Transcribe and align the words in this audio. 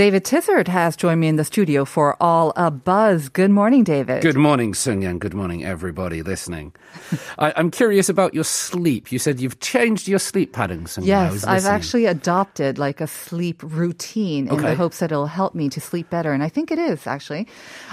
David 0.00 0.24
Tizzard 0.24 0.66
has 0.66 0.96
joined 0.96 1.20
me 1.20 1.28
in 1.28 1.36
the 1.36 1.44
studio 1.44 1.84
for 1.84 2.16
All 2.22 2.54
a 2.56 2.70
Buzz. 2.70 3.28
Good 3.28 3.50
morning, 3.50 3.84
David. 3.84 4.22
Good 4.22 4.34
morning, 4.34 4.72
Sunyan. 4.72 5.18
Good 5.18 5.34
morning, 5.34 5.62
everybody 5.62 6.22
listening. 6.22 6.72
I, 7.38 7.52
I'm 7.54 7.70
curious 7.70 8.08
about 8.08 8.32
your 8.32 8.44
sleep. 8.44 9.12
You 9.12 9.18
said 9.18 9.42
you've 9.42 9.60
changed 9.60 10.08
your 10.08 10.18
sleep 10.18 10.54
pattern. 10.54 10.86
Sun 10.86 11.04
Yang. 11.04 11.18
I 11.18 11.24
Yes, 11.24 11.32
was 11.32 11.44
I've 11.44 11.66
actually 11.66 12.06
adopted 12.06 12.78
like 12.78 13.02
a 13.02 13.06
sleep 13.06 13.62
routine 13.62 14.48
in 14.48 14.56
the 14.56 14.74
hopes 14.74 15.00
that 15.00 15.12
it'll 15.12 15.26
help 15.26 15.54
me 15.54 15.68
to 15.68 15.82
sleep 15.82 16.08
better. 16.08 16.32
And 16.32 16.42
I 16.42 16.48
think 16.48 16.70
it 16.70 16.78
is 16.78 17.06
actually. 17.06 17.46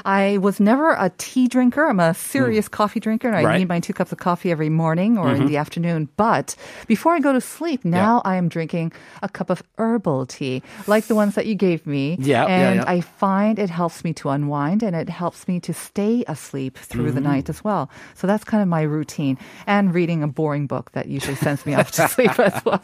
I 0.06 0.38
was 0.38 0.62
never 0.62 0.92
a 0.92 1.12
tea 1.18 1.50
drinker. 1.50 1.88
I'm 1.88 2.00
a 2.00 2.14
serious 2.14 2.70
coffee 2.70 3.02
drinker 3.02 3.28
and 3.28 3.36
I. 3.36 3.44
Right. 3.44 3.50
Mm-hmm. 3.50 3.60
need 3.60 3.68
my 3.68 3.80
two 3.82 3.92
cups 3.92 4.14
of 4.14 4.20
coffee 4.20 4.50
every 4.50 4.70
morning 4.70 5.18
or 5.18 5.36
in 5.36 5.48
the 5.48 5.58
afternoon. 5.58 6.08
But 6.16 6.56
before 6.88 7.16
I 7.16 7.20
go 7.20 7.34
to 7.34 7.42
sleep, 7.42 7.84
now 7.84 8.22
I 8.24 8.38
am 8.38 8.48
drinking 8.48 8.94
a 9.22 9.28
cup 9.28 9.50
of 9.50 9.62
herbal 9.78 10.28
tea, 10.28 10.64
like 10.88 11.08
the 11.08 11.16
ones 11.16 11.36
that 11.36 11.48
you 11.48 11.56
gave 11.56 11.86
me. 11.86 11.97
Yeah, 12.20 12.46
yeah, 12.46 12.46
And 12.48 12.76
yeah. 12.82 12.84
I 12.96 13.02
find 13.02 13.60
it 13.60 13.70
helps 13.70 14.04
me 14.04 14.14
to 14.14 14.30
unwind 14.30 14.84
and 14.84 14.96
it 14.96 15.10
helps 15.10 15.48
me 15.48 15.60
to 15.62 15.74
stay 15.74 16.24
asleep 16.28 16.78
through 16.78 17.12
the 17.12 17.20
Mm-hmm. 17.20 17.30
night 17.34 17.50
as 17.50 17.64
well. 17.64 17.90
So 18.16 18.28
that's 18.28 18.44
kind 18.44 18.62
of 18.62 18.70
my 18.70 18.82
routine. 18.84 19.38
And 19.66 19.94
reading 19.94 20.24
a 20.24 20.28
boring 20.28 20.68
book 20.68 20.92
that 20.94 21.08
usually 21.08 21.36
sends 21.36 21.66
me 21.66 21.74
off 21.76 21.92
to 21.92 22.08
sleep 22.16 22.38
as 22.40 22.64
well. 22.66 22.82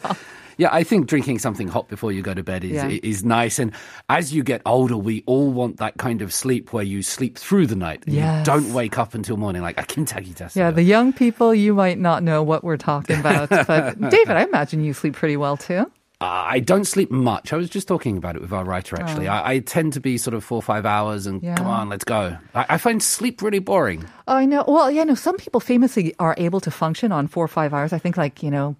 Yeah, 0.56 0.68
I 0.70 0.84
think 0.84 1.08
drinking 1.08 1.40
something 1.40 1.66
hot 1.66 1.88
before 1.88 2.12
you 2.12 2.22
go 2.22 2.32
to 2.32 2.44
bed 2.44 2.62
is 2.62 2.72
Yeah. 2.78 2.98
is 3.02 3.24
nice. 3.24 3.58
And 3.58 3.72
as 4.08 4.32
you 4.32 4.44
get 4.44 4.62
older, 4.64 4.96
we 4.96 5.24
all 5.26 5.50
want 5.50 5.78
that 5.78 5.96
kind 5.98 6.22
of 6.22 6.32
sleep 6.32 6.72
where 6.72 6.84
you 6.84 7.02
sleep 7.02 7.36
through 7.38 7.66
the 7.66 7.74
night. 7.74 8.04
Yes. 8.06 8.46
You 8.46 8.52
don't 8.52 8.72
wake 8.72 8.96
up 8.96 9.14
until 9.14 9.36
morning 9.36 9.62
like 9.62 9.80
a 9.80 9.82
kintagi 9.82 10.32
test. 10.34 10.54
Yeah, 10.54 10.70
the 10.70 10.84
young 10.84 11.12
people, 11.12 11.52
you 11.54 11.74
might 11.74 11.98
not 11.98 12.22
know 12.22 12.40
what 12.44 12.62
we're 12.62 12.76
talking 12.78 13.18
about. 13.24 13.48
But 13.50 13.98
David, 14.10 14.36
I 14.36 14.42
imagine 14.44 14.84
you 14.84 14.94
sleep 14.94 15.14
pretty 15.14 15.36
well 15.36 15.56
too. 15.56 15.90
Uh, 16.24 16.44
I 16.56 16.58
don't 16.60 16.86
sleep 16.86 17.10
much. 17.10 17.52
I 17.52 17.56
was 17.56 17.68
just 17.68 17.86
talking 17.86 18.16
about 18.16 18.34
it 18.34 18.40
with 18.40 18.52
our 18.52 18.64
writer, 18.64 18.96
actually. 18.98 19.28
I, 19.28 19.52
I 19.52 19.58
tend 19.58 19.92
to 19.92 20.00
be 20.00 20.16
sort 20.16 20.32
of 20.32 20.42
four 20.42 20.56
or 20.58 20.62
five 20.62 20.86
hours 20.86 21.26
and 21.26 21.42
Oh. 21.44 21.46
Yeah. 21.46 21.56
come 21.56 21.66
on, 21.66 21.88
let's 21.90 22.04
go. 22.04 22.36
I, 22.54 22.64
I 22.70 22.78
find 22.78 23.02
sleep 23.02 23.42
really 23.42 23.58
boring. 23.58 24.04
Oh, 24.26 24.36
I 24.36 24.46
know. 24.46 24.64
Well, 24.66 24.90
yeah, 24.90 25.04
no, 25.04 25.14
some 25.14 25.36
people 25.36 25.60
famously 25.60 26.14
are 26.18 26.34
able 26.38 26.60
to 26.60 26.70
function 26.70 27.12
on 27.12 27.26
four 27.28 27.44
or 27.44 27.48
five 27.48 27.74
hours. 27.74 27.92
I 27.92 27.98
think, 27.98 28.16
like, 28.16 28.42
you 28.42 28.50
know, 28.50 28.74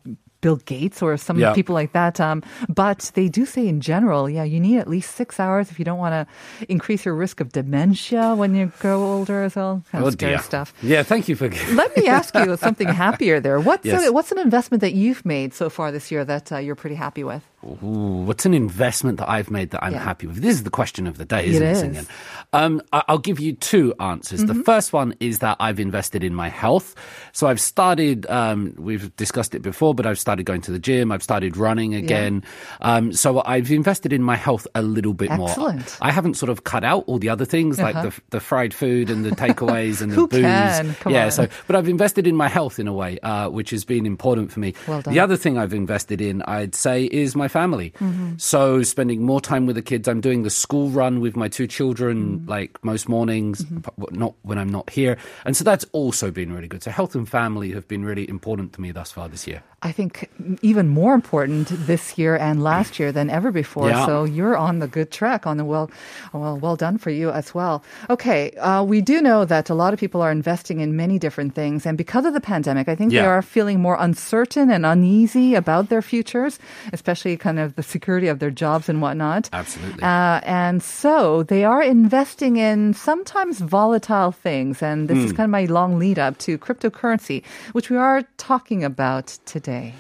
Bill 0.44 0.56
Gates 0.66 1.00
or 1.00 1.16
some 1.16 1.38
Yeah. 1.38 1.54
people 1.54 1.74
like 1.74 1.92
that. 1.92 2.20
Um, 2.20 2.42
but 2.68 3.10
they 3.14 3.28
do 3.38 3.46
say 3.46 3.66
in 3.66 3.80
general, 3.80 4.28
yeah, 4.28 4.44
you 4.44 4.60
need 4.60 4.76
at 4.78 4.88
least 4.88 5.16
six 5.16 5.40
hours 5.40 5.70
if 5.70 5.78
you 5.78 5.86
don't 5.88 5.98
want 6.06 6.12
to 6.12 6.22
increase 6.68 7.06
your 7.06 7.14
risk 7.24 7.40
of 7.40 7.48
dementia 7.52 8.34
when 8.36 8.54
you 8.54 8.70
grow 8.78 9.02
older 9.02 9.42
as 9.42 9.56
well. 9.56 9.82
Kind 9.90 10.04
of 10.04 10.12
scary 10.12 10.38
stuff. 10.38 10.74
Yeah, 10.82 11.02
thank 11.02 11.28
you 11.28 11.34
for. 11.36 11.48
Let 11.72 11.96
me 11.96 12.08
ask 12.08 12.34
you 12.34 12.56
something 12.66 12.88
happier 12.88 13.40
there. 13.40 13.58
What's, 13.58 13.86
Yes. 13.86 14.06
a, 14.06 14.12
what's 14.12 14.32
an 14.32 14.38
investment 14.38 14.80
that 14.82 14.92
you've 14.92 15.24
made 15.24 15.54
so 15.54 15.70
far 15.70 15.90
this 15.90 16.10
year 16.12 16.24
that 16.26 16.52
uh, 16.52 16.58
you're 16.58 16.76
pretty 16.76 16.96
happy 16.96 17.24
with? 17.24 17.42
Ooh, 17.64 18.24
what's 18.26 18.44
an 18.44 18.52
investment 18.52 19.18
that 19.18 19.28
I've 19.30 19.50
made 19.50 19.70
that 19.70 19.82
I'm 19.82 19.92
Yeah. 19.94 20.04
happy 20.04 20.26
with? 20.26 20.36
This 20.36 20.54
is 20.56 20.64
the 20.64 20.70
question 20.70 21.06
of 21.06 21.16
the 21.16 21.24
day, 21.24 21.46
isn't 21.46 21.62
it, 21.62 21.96
is. 21.96 22.08
Um, 22.52 22.82
I'll 22.92 23.18
give 23.18 23.40
you 23.40 23.54
two 23.54 23.94
answers. 24.00 24.44
The 24.44 24.54
first 24.54 24.92
one 24.92 25.14
is 25.18 25.38
that 25.38 25.56
I've 25.60 25.80
invested 25.80 26.22
in 26.22 26.34
my 26.34 26.48
health. 26.48 26.94
So 27.32 27.46
I've 27.46 27.60
started, 27.60 28.26
um, 28.28 28.74
we've 28.76 29.14
discussed 29.16 29.54
it 29.54 29.62
before, 29.62 29.94
but 29.94 30.06
I've 30.06 30.18
started 30.18 30.44
going 30.44 30.60
to 30.62 30.70
the 30.72 30.78
gym. 30.78 31.10
I've 31.10 31.22
started 31.22 31.56
running 31.56 31.94
again. 31.94 32.44
Um, 32.80 33.12
so 33.12 33.42
I've 33.44 33.70
invested 33.70 34.12
in 34.12 34.22
my 34.22 34.36
health 34.36 34.66
a 34.74 34.82
little 34.82 35.14
bit 35.14 35.30
more. 35.32 35.48
Excellent. 35.48 35.98
I 36.02 36.10
haven't 36.12 36.34
sort 36.34 36.50
of 36.50 36.64
cut 36.64 36.84
out 36.84 37.04
all 37.06 37.18
the 37.18 37.28
other 37.30 37.44
things 37.44 37.78
like 37.78 37.94
the, 37.94 38.12
the 38.30 38.40
fried 38.40 38.74
food 38.74 39.10
and 39.10 39.24
the 39.24 39.30
takeaways 39.30 40.02
and 40.02 40.12
the 40.12 40.26
booze. 40.26 40.40
can? 40.42 40.94
Come 40.96 41.12
yeah. 41.12 41.24
on. 41.26 41.30
So, 41.32 41.48
but 41.66 41.76
I've 41.76 41.88
invested 41.88 42.26
in 42.26 42.36
my 42.36 42.48
health 42.48 42.78
in 42.78 42.86
a 42.88 42.92
way, 42.92 43.18
uh, 43.22 43.48
which 43.48 43.70
has 43.70 43.84
been 43.84 44.04
important 44.06 44.52
for 44.52 44.60
me. 44.60 44.74
Well 44.86 45.00
done. 45.00 45.14
The 45.14 45.20
other 45.20 45.36
thing 45.36 45.56
I've 45.58 45.74
invested 45.74 46.20
in, 46.20 46.42
I'd 46.42 46.74
say, 46.74 47.04
is 47.04 47.34
my 47.34 47.48
family. 47.54 47.94
Mm-hmm. 48.02 48.42
So 48.42 48.82
spending 48.82 49.22
more 49.22 49.40
time 49.40 49.64
with 49.70 49.78
the 49.78 49.86
kids. 49.86 50.10
I'm 50.10 50.20
doing 50.20 50.42
the 50.42 50.50
school 50.50 50.90
run 50.90 51.22
with 51.22 51.38
my 51.38 51.46
two 51.46 51.70
children, 51.70 52.16
Mm-hmm. 52.24 52.50
like 52.50 52.72
most 52.82 53.06
mornings, 53.08 53.62
but 53.98 54.12
not 54.12 54.34
when 54.42 54.58
I'm 54.58 54.72
not 54.78 54.90
here. 54.90 55.14
And 55.46 55.54
so 55.54 55.62
that's 55.62 55.86
also 55.92 56.30
been 56.30 56.50
really 56.50 56.66
good. 56.68 56.82
So 56.82 56.90
health 56.90 57.14
and 57.14 57.28
family 57.28 57.70
have 57.76 57.86
been 57.86 58.02
really 58.02 58.26
important 58.26 58.74
to 58.74 58.80
me 58.82 58.92
thus 58.92 59.14
far 59.14 59.28
this 59.30 59.46
year. 59.46 59.62
I 59.84 59.92
think 59.92 60.32
even 60.64 60.88
more 60.88 61.12
important 61.12 61.68
this 61.84 62.16
year 62.16 62.40
and 62.40 62.64
last 62.64 62.96
year 62.96 63.12
than 63.12 63.28
ever 63.28 63.52
before. 63.52 63.92
Yeah. 63.92 64.08
So 64.08 64.24
you're 64.24 64.56
on 64.56 64.80
the 64.80 64.88
good 64.88 65.12
track, 65.12 65.44
on 65.44 65.60
the 65.60 65.66
well, 65.68 65.92
well, 66.32 66.56
well 66.56 66.76
done 66.76 66.96
for 66.96 67.12
you 67.12 67.28
as 67.28 67.52
well. 67.52 67.84
Okay, 68.08 68.56
uh, 68.56 68.80
we 68.80 69.04
do 69.04 69.20
know 69.20 69.44
that 69.44 69.68
a 69.68 69.76
lot 69.76 69.92
of 69.92 70.00
people 70.00 70.24
are 70.24 70.32
investing 70.32 70.80
in 70.80 70.96
many 70.96 71.20
different 71.20 71.52
things, 71.52 71.84
and 71.84 72.00
because 72.00 72.24
of 72.24 72.32
the 72.32 72.40
pandemic, 72.40 72.88
I 72.88 72.96
think 72.96 73.12
they 73.12 73.28
are 73.28 73.44
feeling 73.44 73.84
more 73.84 74.00
uncertain 74.00 74.72
and 74.72 74.88
uneasy 74.88 75.52
about 75.52 75.92
their 75.92 76.00
futures, 76.00 76.56
especially 76.96 77.36
kind 77.44 77.58
of 77.60 77.76
the 77.76 77.82
security 77.84 78.28
of 78.32 78.38
their 78.40 78.50
jobs 78.50 78.88
and 78.88 78.98
whatnot. 79.04 79.50
Absolutely. 79.52 80.02
Uh, 80.02 80.40
and 80.48 80.82
so 80.82 81.42
they 81.44 81.62
are 81.64 81.82
investing 81.84 82.56
in 82.56 82.94
sometimes 82.94 83.60
volatile 83.60 84.32
things. 84.32 84.80
And 84.82 85.08
this 85.08 85.18
is 85.20 85.30
Hmm. 85.30 85.36
kind 85.36 85.48
of 85.48 85.50
my 85.60 85.66
long 85.68 85.98
lead 86.00 86.18
up 86.18 86.38
to 86.48 86.56
cryptocurrency, 86.56 87.44
which 87.76 87.90
we 87.92 87.98
are 88.00 88.22
talking 88.38 88.80
about 88.82 89.26
today. 89.44 89.92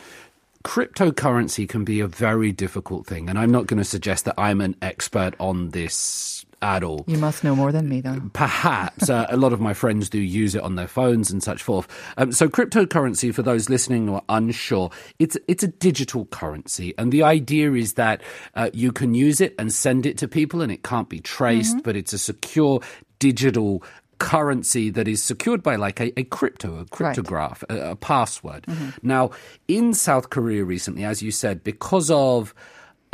Cryptocurrency 0.64 1.68
can 1.68 1.84
be 1.84 2.00
a 2.00 2.06
very 2.08 2.50
difficult 2.50 3.06
thing. 3.06 3.28
And 3.28 3.38
I'm 3.38 3.50
not 3.52 3.66
going 3.66 3.78
to 3.78 3.84
suggest 3.84 4.24
that 4.24 4.34
I'm 4.38 4.62
an 4.62 4.74
expert 4.80 5.34
on 5.38 5.70
this 5.70 6.43
at 6.64 6.82
all. 6.82 7.04
You 7.06 7.18
must 7.18 7.44
know 7.44 7.54
more 7.54 7.70
than 7.72 7.88
me, 7.88 8.00
though. 8.00 8.20
Perhaps 8.32 9.10
uh, 9.10 9.26
a 9.28 9.36
lot 9.36 9.52
of 9.52 9.60
my 9.60 9.74
friends 9.74 10.08
do 10.08 10.18
use 10.18 10.54
it 10.54 10.62
on 10.62 10.76
their 10.76 10.88
phones 10.88 11.30
and 11.30 11.42
such 11.42 11.62
forth. 11.62 11.86
Um, 12.16 12.32
so, 12.32 12.48
cryptocurrency, 12.48 13.32
for 13.34 13.42
those 13.42 13.68
listening 13.68 14.06
who 14.08 14.14
are 14.14 14.24
unsure, 14.30 14.90
it's 15.18 15.36
it's 15.46 15.62
a 15.62 15.68
digital 15.68 16.24
currency, 16.26 16.94
and 16.96 17.12
the 17.12 17.22
idea 17.22 17.72
is 17.72 17.94
that 17.94 18.22
uh, 18.54 18.70
you 18.72 18.92
can 18.92 19.14
use 19.14 19.40
it 19.40 19.54
and 19.58 19.72
send 19.72 20.06
it 20.06 20.16
to 20.18 20.26
people, 20.26 20.62
and 20.62 20.72
it 20.72 20.82
can't 20.82 21.10
be 21.10 21.20
traced, 21.20 21.82
but 21.84 21.96
it's 21.96 22.14
a 22.14 22.18
secure 22.18 22.80
digital 23.18 23.82
currency 24.18 24.90
that 24.90 25.06
is 25.06 25.22
secured 25.22 25.62
by 25.62 25.76
like 25.76 26.00
a, 26.00 26.18
a 26.18 26.24
crypto, 26.24 26.78
a 26.78 26.84
cryptograph, 26.86 27.62
a, 27.68 27.90
a 27.90 27.96
password. 27.96 28.66
Now, 29.02 29.30
in 29.68 29.92
South 29.92 30.30
Korea 30.30 30.64
recently, 30.64 31.04
as 31.04 31.22
you 31.22 31.30
said, 31.30 31.62
because 31.62 32.10
of 32.10 32.54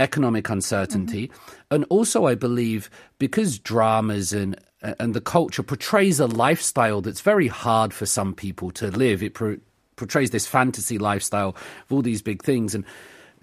economic 0.01 0.49
uncertainty, 0.49 1.31
and 1.71 1.85
also 1.91 2.27
I 2.27 2.35
believe 2.35 2.91
because 3.19 3.59
dramas 3.59 4.33
and 4.33 4.59
and 4.83 5.15
the 5.15 5.21
culture 5.21 5.63
portrays 5.63 6.19
a 6.21 6.27
lifestyle 6.27 7.03
that's 7.03 7.21
very 7.21 7.49
hard 7.49 7.93
for 7.93 8.07
some 8.07 8.35
people 8.35 8.71
to 8.73 8.91
live. 8.91 9.23
It 9.23 9.35
pro- 9.35 9.59
portrays 9.97 10.31
this 10.31 10.47
fantasy 10.47 10.97
lifestyle 10.97 11.51
of 11.51 11.93
all 11.93 12.03
these 12.03 12.23
big 12.23 12.43
things, 12.43 12.75
and 12.75 12.85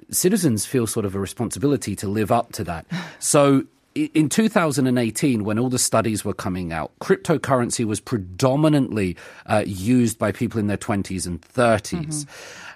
citizens 0.09 0.65
feel 0.65 0.87
sort 0.87 1.05
of 1.05 1.15
a 1.15 1.19
responsibility 1.19 1.95
to 1.95 2.07
live 2.07 2.31
up 2.31 2.51
to 2.53 2.63
that. 2.65 2.85
So. 3.19 3.65
In 4.13 4.29
2018, 4.29 5.43
when 5.43 5.57
all 5.57 5.69
the 5.69 5.79
studies 5.79 6.23
were 6.23 6.35
coming 6.35 6.71
out, 6.71 6.91
cryptocurrency 7.01 7.83
was 7.83 7.99
predominantly 7.99 9.17
uh, 9.47 9.63
used 9.65 10.19
by 10.19 10.31
people 10.31 10.59
in 10.59 10.67
their 10.67 10.77
20s 10.77 11.25
and 11.25 11.41
30s. 11.41 12.27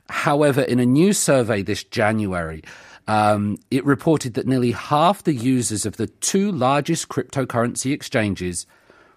However, 0.09 0.61
in 0.61 0.79
a 0.79 0.85
new 0.85 1.13
survey 1.13 1.61
this 1.61 1.83
January, 1.83 2.63
um, 3.07 3.57
it 3.69 3.85
reported 3.85 4.33
that 4.35 4.47
nearly 4.47 4.71
half 4.71 5.23
the 5.23 5.33
users 5.33 5.85
of 5.85 5.97
the 5.97 6.07
two 6.07 6.51
largest 6.51 7.09
cryptocurrency 7.09 7.91
exchanges 7.91 8.65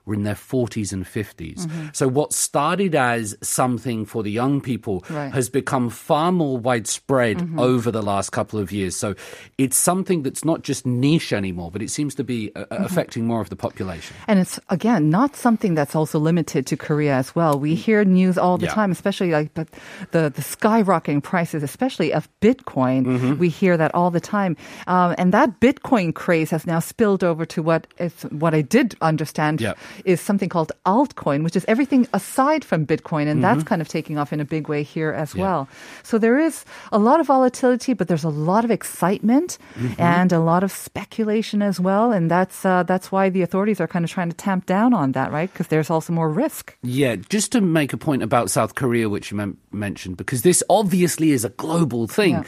were 0.07 0.15
in 0.15 0.23
their 0.25 0.35
40s 0.35 0.93
and 0.93 1.05
50s. 1.05 1.67
So 1.95 2.07
what 2.09 2.33
started 2.33 2.95
as 2.95 3.37
something 3.43 4.05
for 4.05 4.23
the 4.23 4.31
young 4.31 4.61
people 4.61 5.05
Right. 5.11 5.33
has 5.33 5.49
become 5.49 5.89
far 5.91 6.31
more 6.33 6.59
widespread 6.59 7.49
over 7.59 7.91
the 7.91 8.03
last 8.03 8.31
couple 8.31 8.59
of 8.59 8.71
years. 8.73 8.97
So 8.97 9.15
it's 9.59 9.77
something 9.77 10.23
that's 10.23 10.45
not 10.45 10.63
just 10.63 10.85
niche 10.87 11.33
anymore, 11.33 11.71
but 11.71 11.83
it 11.83 11.91
seems 11.91 12.15
to 12.17 12.25
be 12.25 12.51
uh, 12.55 12.65
affecting 12.71 13.27
more 13.27 13.41
of 13.41 13.49
the 13.49 13.57
population. 13.57 14.15
And 14.29 14.39
it's, 14.39 14.59
again, 14.69 15.09
not 15.11 15.37
something 15.37 15.75
that's 15.75 15.95
also 15.97 16.19
limited 16.19 16.67
to 16.67 16.77
Korea 16.77 17.15
as 17.15 17.35
well. 17.35 17.59
We 17.59 17.75
hear 17.75 18.05
news 18.05 18.37
all 18.39 18.59
the 18.59 18.67
Yeah. 18.67 18.75
time, 18.75 18.91
especially 18.93 19.31
like 19.31 19.55
the, 19.55 19.67
the, 20.11 20.31
the 20.35 20.43
skyrocketing 20.43 21.23
prices, 21.23 21.63
especially 21.63 22.13
of 22.13 22.29
Bitcoin. 22.41 23.05
Mm-hmm. 23.07 23.39
We 23.39 23.49
hear 23.49 23.77
that 23.77 23.95
all 23.95 24.11
the 24.11 24.21
time. 24.21 24.57
Um, 24.87 25.15
and 25.19 25.33
that 25.33 25.61
Bitcoin 25.61 26.15
craze 26.15 26.51
has 26.51 26.67
now 26.67 26.81
spilled 26.81 27.23
over 27.25 27.45
to 27.47 27.63
what 27.63 27.87
what 28.31 28.55
I 28.55 28.63
did 28.63 28.97
understand 29.01 29.61
Yeah. 29.61 29.75
Is 30.05 30.21
something 30.21 30.49
called 30.49 30.73
altcoin, 30.87 31.45
which 31.45 31.57
is 31.57 31.65
everything 31.69 32.07
aside 32.13 32.65
from 32.65 32.87
Bitcoin. 32.87 33.27
And 33.27 33.43
that's 33.43 33.63
kind 33.65 33.81
of 33.81 33.89
taking 33.89 34.19
off 34.19 34.33
in 34.33 34.41
a 34.41 34.45
big 34.45 34.69
way 34.69 34.83
here 34.83 35.13
as 35.13 35.35
well. 35.35 35.69
So 36.03 36.19
there 36.19 36.39
is 36.39 36.65
a 36.93 36.99
lot 36.99 37.21
of 37.21 37.27
volatility, 37.27 37.95
but 37.95 38.09
there's 38.09 38.25
a 38.25 38.29
lot 38.29 38.65
of 38.65 38.71
excitement 38.71 39.59
and 39.99 40.33
a 40.33 40.41
lot 40.41 40.63
of 40.65 40.73
speculation 40.73 41.63
as 41.63 41.81
well. 41.81 42.13
And 42.13 42.31
that's, 42.31 42.65
uh, 42.65 42.83
that's 42.83 43.13
why 43.13 43.31
the 43.31 43.43
authorities 43.43 43.81
are 43.81 43.89
kind 43.89 44.05
of 44.05 44.11
trying 44.11 44.31
to 44.31 44.37
tamp 44.37 44.67
down 44.67 44.95
on 44.95 45.13
that, 45.13 45.33
right? 45.33 45.53
Because 45.53 45.69
there's 45.69 45.91
also 45.91 46.13
more 46.13 46.31
risk. 46.31 46.77
Yeah, 46.83 47.17
just 47.17 47.53
to 47.53 47.61
make 47.61 47.93
a 47.93 47.97
point 47.97 48.23
about 48.23 48.51
South 48.51 48.75
Korea, 48.75 49.09
which 49.09 49.31
you 49.31 49.57
mentioned, 49.73 50.17
because 50.17 50.43
this 50.43 50.63
obviously 50.69 51.31
is 51.31 51.45
a 51.45 51.51
global 51.51 52.07
thing. 52.07 52.33
Yeah. 52.33 52.45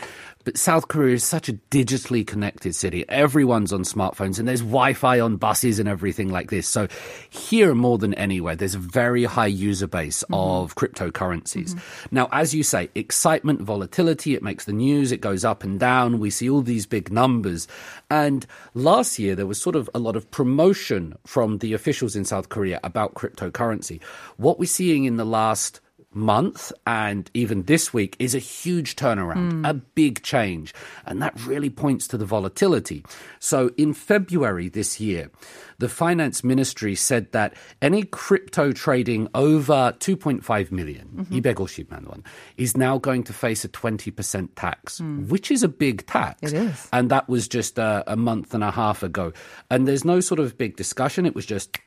But 0.47 0.57
South 0.57 0.87
Korea 0.87 1.17
is 1.17 1.25
such 1.25 1.49
a 1.49 1.55
digitally 1.73 2.25
connected 2.25 2.77
city. 2.77 3.05
Everyone's 3.09 3.73
on 3.73 3.83
smartphones 3.83 4.39
and 4.39 4.47
there's 4.47 4.61
Wi 4.61 4.93
Fi 4.93 5.19
on 5.19 5.39
buses 5.39 5.81
and 5.81 5.89
everything 5.89 6.29
like 6.29 6.51
this. 6.51 6.69
So, 6.69 6.87
here 7.29 7.75
more 7.75 7.99
than 7.99 8.15
anywhere, 8.15 8.55
there's 8.55 8.77
a 8.77 8.79
very 8.79 9.25
high 9.25 9.49
user 9.49 9.89
base 9.89 10.23
mm-hmm. 10.23 10.35
of 10.35 10.77
cryptocurrencies. 10.77 11.75
Mm-hmm. 11.75 12.15
Now, 12.15 12.29
as 12.31 12.55
you 12.55 12.63
say, 12.63 12.91
excitement, 12.95 13.61
volatility, 13.61 14.37
it 14.37 14.43
makes 14.45 14.67
the 14.67 14.73
news, 14.73 15.11
it 15.11 15.21
goes 15.21 15.45
up 15.45 15.65
and 15.65 15.81
down. 15.81 16.21
We 16.21 16.31
see 16.31 16.49
all 16.49 16.63
these 16.63 16.87
big 16.87 17.11
numbers. 17.11 17.67
And 18.09 18.47
last 18.73 19.19
year, 19.19 19.35
there 19.35 19.49
was 19.49 19.61
sort 19.61 19.75
of 19.75 19.91
a 19.97 19.99
lot 19.99 20.15
of 20.15 20.31
promotion 20.31 21.19
from 21.27 21.59
the 21.59 21.73
officials 21.73 22.15
in 22.15 22.25
South 22.25 22.51
Korea 22.51 22.79
about 22.85 23.15
cryptocurrency. 23.15 24.01
What 24.37 24.61
we're 24.61 24.67
seeing 24.67 25.07
in 25.07 25.17
the 25.17 25.27
last 25.27 25.81
month 26.17 26.73
and 26.87 27.31
even 27.35 27.65
this 27.65 27.93
week 27.93 28.17
is 28.19 28.35
a 28.35 28.41
huge 28.41 28.97
turnaround, 28.97 29.53
hmm. 29.53 29.65
a 29.65 29.75
big 29.75 30.23
change. 30.23 30.75
And 31.05 31.23
that 31.23 31.39
really 31.45 31.71
points 31.71 32.09
to 32.09 32.19
the 32.19 32.25
volatility. 32.25 33.05
So 33.39 33.71
in 33.77 33.93
February 33.93 34.69
this 34.69 34.99
year, 34.99 35.31
the 35.79 35.89
finance 35.89 36.43
ministry 36.43 36.95
said 36.95 37.31
that 37.33 37.55
any 37.83 38.03
crypto 38.03 38.73
trading 38.73 39.29
over 39.35 39.95
2.5 39.99 40.73
million, 40.73 41.09
mm-hmm. 41.15 41.39
250만 41.39 42.07
won, 42.09 42.25
is 42.57 42.77
now 42.77 42.99
going 42.99 43.23
to 43.25 43.33
face 43.33 43.65
a 43.65 43.69
20% 43.69 44.49
tax, 44.57 44.99
hmm. 44.99 45.29
which 45.29 45.51
is 45.51 45.63
a 45.63 45.69
big 45.69 46.07
tax. 46.07 46.53
It 46.53 46.55
is. 46.55 46.89
And 46.93 47.11
that 47.11 47.29
was 47.29 47.47
just 47.47 47.79
a, 47.79 48.03
a 48.07 48.17
month 48.17 48.55
and 48.55 48.65
a 48.65 48.71
half 48.71 49.03
ago. 49.03 49.33
And 49.71 49.87
there's 49.87 50.05
no 50.05 50.21
sort 50.21 50.41
of 50.41 50.57
big 50.57 50.77
discussion. 50.77 51.27
It 51.27 51.35
was 51.35 51.47
just 51.47 51.79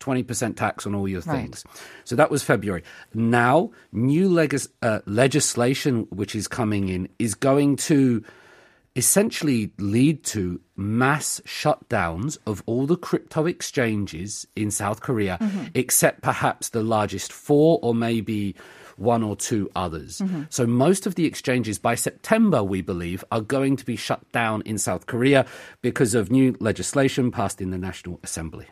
20% 0.00 0.56
tax 0.56 0.86
on 0.86 0.94
all 0.94 1.06
your 1.06 1.20
Right. 1.22 1.42
things. 1.42 1.64
So 2.04 2.16
that 2.16 2.30
was 2.30 2.42
February. 2.42 2.82
Now, 3.14 3.70
new 3.92 4.28
legis- 4.28 4.68
uh, 4.82 5.00
legislation 5.06 6.06
which 6.10 6.34
is 6.34 6.48
coming 6.48 6.88
in 6.88 7.08
is 7.18 7.34
going 7.34 7.76
to 7.76 8.24
essentially 8.96 9.72
lead 9.78 10.24
to 10.24 10.60
mass 10.76 11.40
shutdowns 11.46 12.38
of 12.46 12.62
all 12.66 12.86
the 12.86 12.96
crypto 12.96 13.46
exchanges 13.46 14.46
in 14.56 14.70
South 14.70 15.00
Korea, 15.00 15.38
except 15.74 16.22
perhaps 16.22 16.70
the 16.70 16.82
largest 16.82 17.32
four 17.32 17.78
or 17.82 17.94
maybe 17.94 18.56
one 18.96 19.22
or 19.22 19.36
two 19.36 19.70
others. 19.76 20.20
So 20.50 20.66
most 20.66 21.06
of 21.06 21.14
the 21.14 21.24
exchanges 21.24 21.78
by 21.78 21.94
September, 21.94 22.62
we 22.64 22.82
believe, 22.82 23.24
are 23.30 23.40
going 23.40 23.76
to 23.76 23.84
be 23.86 23.96
shut 23.96 24.20
down 24.32 24.60
in 24.66 24.76
South 24.76 25.06
Korea 25.06 25.46
because 25.82 26.14
of 26.14 26.30
new 26.30 26.56
legislation 26.58 27.30
passed 27.30 27.60
in 27.62 27.70
the 27.70 27.78
National 27.78 28.18
Assembly. 28.24 28.66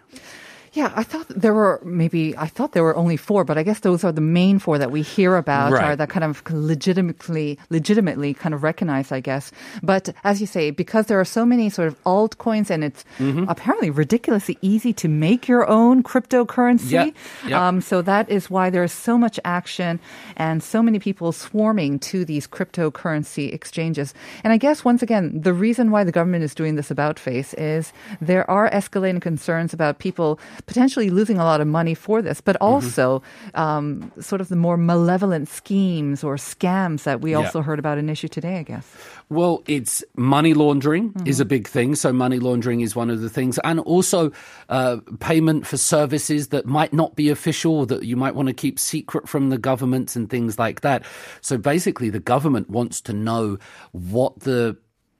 Yeah, 0.79 0.93
I 0.95 1.03
thought 1.03 1.27
there 1.29 1.55
were 1.61 1.81
maybe 1.83 2.37
I 2.39 2.47
thought 2.47 2.71
there 2.73 2.85
were 2.87 2.95
only 2.95 3.17
four, 3.19 3.43
but 3.43 3.59
I 3.59 3.65
guess 3.67 3.81
those 3.81 4.05
are 4.07 4.13
the 4.15 4.21
main 4.41 4.59
four 4.63 4.79
that 4.79 4.91
we 4.95 5.03
hear 5.03 5.35
about, 5.35 5.73
Right. 5.75 5.91
or 5.91 5.97
that 5.99 6.09
kind 6.09 6.23
of 6.23 6.39
legitimately, 6.51 7.59
legitimately 7.71 8.31
kind 8.35 8.55
of 8.55 8.63
recognized, 8.63 9.11
I 9.13 9.19
guess. 9.21 9.51
But 9.83 10.05
as 10.23 10.41
you 10.41 10.47
say, 10.47 10.71
because 10.71 11.07
there 11.11 11.19
are 11.19 11.27
so 11.27 11.43
many 11.45 11.67
sort 11.71 11.89
of 11.91 11.97
altcoins, 12.05 12.71
and 12.71 12.85
it's 12.85 13.03
Mm-hmm. 13.19 13.45
apparently 13.51 13.91
ridiculously 13.91 14.57
easy 14.63 14.93
to 15.03 15.09
make 15.09 15.49
your 15.51 15.67
own 15.69 16.03
cryptocurrency. 16.07 16.93
Yeah, 16.93 17.11
yeah. 17.51 17.59
Um, 17.69 17.81
so 17.81 18.01
that 18.03 18.31
is 18.31 18.49
why 18.49 18.71
there 18.71 18.85
is 18.85 18.93
so 18.93 19.19
much 19.19 19.41
action 19.45 19.99
and 20.37 20.63
so 20.63 20.79
many 20.83 20.99
people 21.01 21.33
swarming 21.33 21.99
to 22.11 22.25
these 22.25 22.47
cryptocurrency 22.47 23.53
exchanges. 23.53 24.15
And 24.45 24.53
I 24.53 24.57
guess 24.57 24.85
once 24.85 25.03
again, 25.03 25.41
the 25.43 25.53
reason 25.53 25.91
why 25.91 26.05
the 26.05 26.13
government 26.13 26.45
is 26.45 26.55
doing 26.55 26.77
this 26.79 26.91
about 26.95 27.19
face 27.19 27.55
is 27.55 27.93
there 28.21 28.49
are 28.49 28.71
escalating 28.71 29.21
concerns 29.21 29.75
about 29.75 29.99
people 29.99 30.39
potentially 30.69 31.11
losing 31.11 31.39
a 31.39 31.45
lot 31.45 31.61
of 31.61 31.67
money 31.67 31.95
for 31.95 32.23
this, 32.23 32.41
but 32.41 32.55
Mm-hmm. 32.61 32.71
also 32.73 33.23
um, 33.55 34.13
sort 34.21 34.41
of 34.41 34.49
the 34.49 34.57
more 34.57 34.77
malevolent 34.77 35.49
schemes 35.49 36.23
or 36.23 36.37
scams 36.37 37.03
that 37.03 37.21
we 37.21 37.33
Yeah. 37.33 37.39
also 37.39 37.63
heard 37.63 37.79
about 37.81 37.99
an 37.99 38.09
issue 38.09 38.29
today, 38.29 38.59
I 38.59 38.63
guess. 38.63 38.87
Well, 39.31 39.63
it's 39.67 40.05
money 40.17 40.55
laundering 40.55 41.13
is 41.27 41.41
a 41.41 41.45
big 41.45 41.67
thing. 41.69 41.95
So 41.97 42.13
money 42.13 42.39
laundering 42.39 42.81
is 42.81 42.95
one 42.97 43.11
of 43.11 43.21
the 43.21 43.29
things, 43.29 43.59
and 43.65 43.81
also 43.81 44.31
uh, 44.69 44.99
payment 45.21 45.67
for 45.67 45.77
services 45.77 46.49
that 46.49 46.65
might 46.67 46.93
not 46.93 47.17
be 47.17 47.29
official, 47.29 47.85
that 47.87 48.05
you 48.05 48.17
might 48.17 48.35
want 48.35 48.49
to 48.49 48.55
keep 48.55 48.79
secret 48.79 49.29
from 49.29 49.51
the 49.51 49.59
government 49.59 50.17
and 50.17 50.31
things 50.31 50.59
like 50.59 50.81
that. 50.81 51.05
So 51.41 51.59
basically, 51.59 52.11
the 52.11 52.21
government 52.21 52.71
wants 52.71 53.01
to 53.03 53.13
know 53.13 53.59
what 53.93 54.41
the 54.41 54.77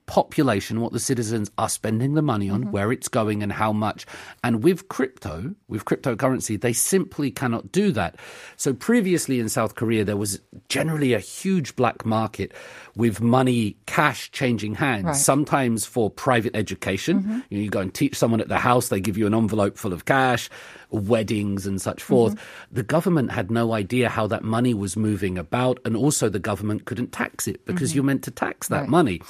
population, 0.09 0.81
what 0.81 0.91
the 0.91 0.99
citizens 0.99 1.51
are 1.59 1.69
spending 1.69 2.15
the 2.15 2.23
money 2.23 2.49
on, 2.49 2.61
mm-hmm. 2.61 2.71
where 2.71 2.91
it's 2.91 3.07
going, 3.07 3.43
and 3.43 3.53
how 3.53 3.71
much. 3.71 4.07
And 4.43 4.63
with 4.63 4.87
crypto, 4.87 5.53
with 5.67 5.85
cryptocurrency, 5.85 6.59
they 6.59 6.73
simply 6.73 7.29
cannot 7.29 7.71
do 7.71 7.91
that. 7.91 8.15
So 8.57 8.73
previously 8.73 9.39
in 9.39 9.49
South 9.49 9.75
Korea, 9.75 10.03
there 10.03 10.17
was 10.17 10.41
generally 10.67 11.13
a 11.13 11.19
huge 11.19 11.75
black 11.75 12.07
market 12.07 12.53
with 12.95 13.21
money, 13.21 13.77
cash 13.85 14.31
changing 14.31 14.73
hands. 14.73 15.05
Right. 15.05 15.15
Sometimes 15.15 15.85
for 15.85 16.09
private 16.09 16.55
education, 16.55 17.19
mm-hmm. 17.21 17.39
you, 17.51 17.57
know, 17.59 17.63
you 17.65 17.69
go 17.69 17.79
and 17.79 17.93
teach 17.93 18.17
someone 18.17 18.41
at 18.41 18.47
the 18.47 18.57
house, 18.57 18.89
they 18.89 18.99
give 18.99 19.15
you 19.15 19.27
an 19.27 19.35
envelope 19.35 19.77
full 19.77 19.93
of 19.93 20.05
cash. 20.05 20.49
Weddings 20.91 21.67
and 21.67 21.79
such 21.79 21.97
mm-hmm. 21.97 22.13
forth. 22.13 22.35
The 22.71 22.81
government 22.81 23.29
had 23.31 23.51
no 23.51 23.73
idea 23.73 24.09
how 24.09 24.25
that 24.25 24.43
money 24.43 24.73
was 24.73 24.97
moving 24.97 25.37
about, 25.37 25.79
and 25.85 25.95
also 25.95 26.29
the 26.29 26.39
government 26.39 26.85
couldn't 26.85 27.11
tax 27.11 27.47
it 27.47 27.63
because 27.67 27.93
you're 27.93 28.03
meant 28.03 28.23
to 28.23 28.31
tax 28.31 28.69
that 28.69 28.79
Right. 28.79 28.89
money 28.89 29.21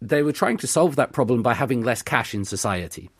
they 0.00 0.22
were 0.22 0.32
trying 0.32 0.56
to 0.58 0.66
solve 0.66 0.96
that 0.96 1.12
problem 1.12 1.42
by 1.42 1.54
having 1.54 1.82
less 1.82 2.02
cash 2.02 2.34
in 2.34 2.44
society. 2.44 3.10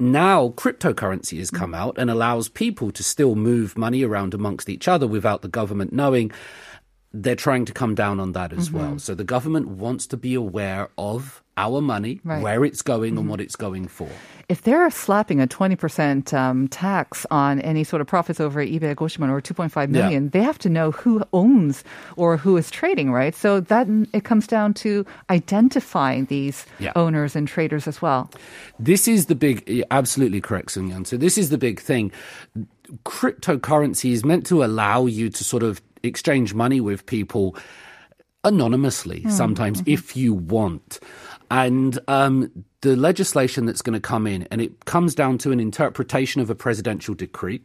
Now, 0.00 0.48
cryptocurrency 0.48 1.38
has 1.38 1.50
come 1.50 1.74
out 1.74 1.96
and 1.96 2.10
allows 2.10 2.48
people 2.48 2.90
to 2.90 3.04
still 3.04 3.36
move 3.36 3.78
money 3.78 4.02
around 4.02 4.34
amongst 4.34 4.68
each 4.68 4.88
other 4.88 5.06
without 5.06 5.42
the 5.42 5.48
government 5.48 5.92
knowing. 5.92 6.32
They're 7.14 7.36
trying 7.36 7.64
to 7.66 7.72
come 7.72 7.94
down 7.94 8.20
on 8.20 8.32
that 8.32 8.52
as 8.52 8.68
Mm-hmm. 8.68 8.78
well. 8.78 8.98
So 8.98 9.14
the 9.14 9.24
government 9.24 9.68
wants 9.68 10.06
to 10.08 10.16
be 10.16 10.34
aware 10.34 10.88
of 10.96 11.42
our 11.58 11.82
money, 11.82 12.20
Right. 12.24 12.36
Mm-hmm. 12.36 12.42
where 12.44 12.64
it's 12.64 12.80
going, 12.80 13.18
and 13.18 13.28
what 13.28 13.38
it's 13.40 13.56
going 13.56 13.86
for. 13.88 14.08
If 14.48 14.62
they're 14.62 14.90
slapping 14.90 15.38
a 15.40 15.46
20% 15.46 16.32
um, 16.32 16.68
tax 16.68 17.26
on 17.30 17.60
any 17.60 17.84
sort 17.84 18.00
of 18.00 18.06
profits 18.06 18.40
over 18.40 18.64
250만 18.64 19.28
or 19.28 19.40
2.5 19.42 19.88
million, 19.90 20.30
they 20.30 20.42
have 20.42 20.58
to 20.60 20.70
know 20.70 20.90
who 20.92 21.22
owns 21.34 21.84
or 22.16 22.38
who 22.38 22.56
is 22.56 22.70
trading, 22.70 23.12
right? 23.12 23.34
So 23.34 23.60
that 23.60 23.86
it 24.14 24.24
comes 24.24 24.46
down 24.46 24.72
to 24.84 25.04
identifying 25.28 26.24
these 26.26 26.64
Yeah. 26.78 26.92
owners 26.96 27.36
and 27.36 27.46
traders 27.46 27.86
as 27.86 28.00
well. 28.00 28.30
This 28.78 29.06
is 29.06 29.26
the 29.26 29.34
big, 29.36 29.84
absolutely 29.90 30.40
correct, 30.40 30.72
Sun 30.72 30.88
Yan. 30.88 31.04
So 31.04 31.18
this 31.18 31.36
is 31.36 31.50
the 31.50 31.58
big 31.58 31.78
thing. 31.80 32.10
Cryptocurrency 33.04 34.12
is 34.12 34.24
meant 34.24 34.46
to 34.46 34.64
allow 34.64 35.06
you 35.06 35.28
to 35.30 35.44
sort 35.44 35.62
of 35.62 35.80
exchange 36.02 36.54
money 36.54 36.80
with 36.80 37.06
people 37.06 37.56
anonymously 38.44 39.24
sometimes 39.30 39.82
if 39.86 40.16
you 40.16 40.34
want. 40.34 40.98
And 41.50 41.98
um, 42.08 42.50
the 42.80 42.96
legislation 42.96 43.66
that's 43.66 43.82
going 43.82 43.94
to 43.94 44.00
come 44.00 44.26
in, 44.26 44.48
and 44.50 44.60
it 44.60 44.86
comes 44.86 45.14
down 45.14 45.38
to 45.38 45.52
an 45.52 45.60
interpretation 45.60 46.40
of 46.40 46.48
a 46.48 46.54
presidential 46.54 47.14
decree. 47.14 47.60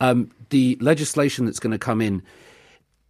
Um, 0.00 0.30
the 0.50 0.76
legislation 0.80 1.46
that's 1.46 1.58
going 1.58 1.72
to 1.72 1.78
come 1.78 2.00
in 2.02 2.22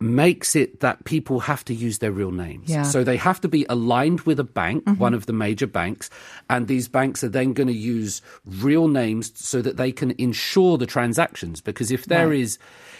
makes 0.02 0.54
it 0.56 0.80
that 0.80 1.04
people 1.04 1.40
have 1.40 1.64
to 1.64 1.74
use 1.74 1.98
their 1.98 2.12
real 2.12 2.30
names. 2.30 2.68
Yeah. 2.68 2.82
So 2.82 3.04
they 3.04 3.16
have 3.16 3.40
to 3.42 3.48
be 3.48 3.64
aligned 3.68 4.22
with 4.22 4.38
a 4.40 4.44
bank, 4.44 4.84
mm-hmm. 4.84 4.98
one 5.00 5.14
of 5.14 5.26
the 5.26 5.32
major 5.32 5.66
banks, 5.66 6.10
and 6.50 6.68
these 6.68 6.88
banks 6.88 7.22
are 7.24 7.28
then 7.28 7.52
going 7.52 7.68
to 7.68 7.74
use 7.74 8.22
real 8.44 8.88
names 8.88 9.32
so 9.34 9.62
that 9.62 9.76
they 9.76 9.92
can 9.92 10.12
insure 10.18 10.76
the 10.78 10.86
transactions. 10.86 11.60
Because 11.60 11.90
if 11.90 12.06
there 12.06 12.32
is, 12.32 12.58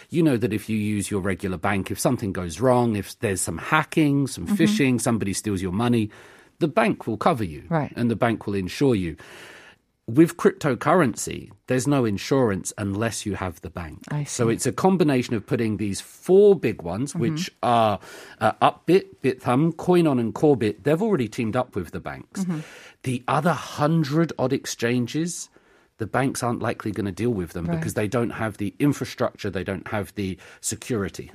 you 0.09 0.23
know 0.23 0.37
that 0.37 0.53
if 0.53 0.69
you 0.69 0.77
use 0.77 1.11
your 1.11 1.21
regular 1.21 1.57
bank, 1.57 1.91
if 1.91 1.99
something 1.99 2.31
goes 2.31 2.59
wrong, 2.59 2.95
if 2.95 3.17
there's 3.19 3.41
some 3.41 3.57
hacking, 3.57 4.27
some 4.27 4.45
mm-hmm. 4.45 4.55
phishing, 4.55 5.01
somebody 5.01 5.33
steals 5.33 5.61
your 5.61 5.71
money, 5.73 6.09
the 6.59 6.67
bank 6.67 7.07
will 7.07 7.17
cover 7.17 7.43
you 7.43 7.63
Right. 7.69 7.91
and 7.95 8.09
the 8.09 8.15
bank 8.15 8.47
will 8.47 8.55
insure 8.55 8.95
you. 8.95 9.17
With 10.05 10.35
cryptocurrency, 10.35 11.49
there's 11.67 11.87
no 11.87 12.03
insurance 12.03 12.73
unless 12.77 13.25
you 13.25 13.35
have 13.35 13.61
the 13.61 13.69
bank. 13.69 13.99
So 14.25 14.49
it's 14.49 14.65
a 14.65 14.73
combination 14.73 15.33
of 15.33 15.45
putting 15.47 15.77
these 15.77 16.01
four 16.01 16.59
big 16.59 16.81
ones, 16.81 17.15
which 17.15 17.49
are 17.63 17.99
uh, 18.41 18.51
Upbit, 18.61 19.05
Bithumb, 19.23 19.73
Coinone, 19.75 20.19
and 20.19 20.35
Korbit. 20.35 20.83
They've 20.83 21.01
already 21.01 21.29
teamed 21.29 21.55
up 21.55 21.73
with 21.75 21.91
the 21.91 22.01
banks. 22.01 22.45
The 23.03 23.23
other 23.29 23.53
hundred 23.53 24.33
odd 24.37 24.51
exchanges, 24.51 25.49
the 25.97 26.07
banks 26.07 26.41
aren't 26.43 26.61
likely 26.61 26.91
going 26.91 27.05
to 27.05 27.11
deal 27.11 27.29
with 27.29 27.51
them 27.51 27.65
because 27.65 27.93
they 27.93 28.07
don't 28.07 28.31
have 28.31 28.57
the 28.57 28.73
infrastructure, 28.79 29.49
they 29.49 29.63
don't 29.63 29.87
have 29.87 30.13
the 30.15 30.37
security. 30.59 31.31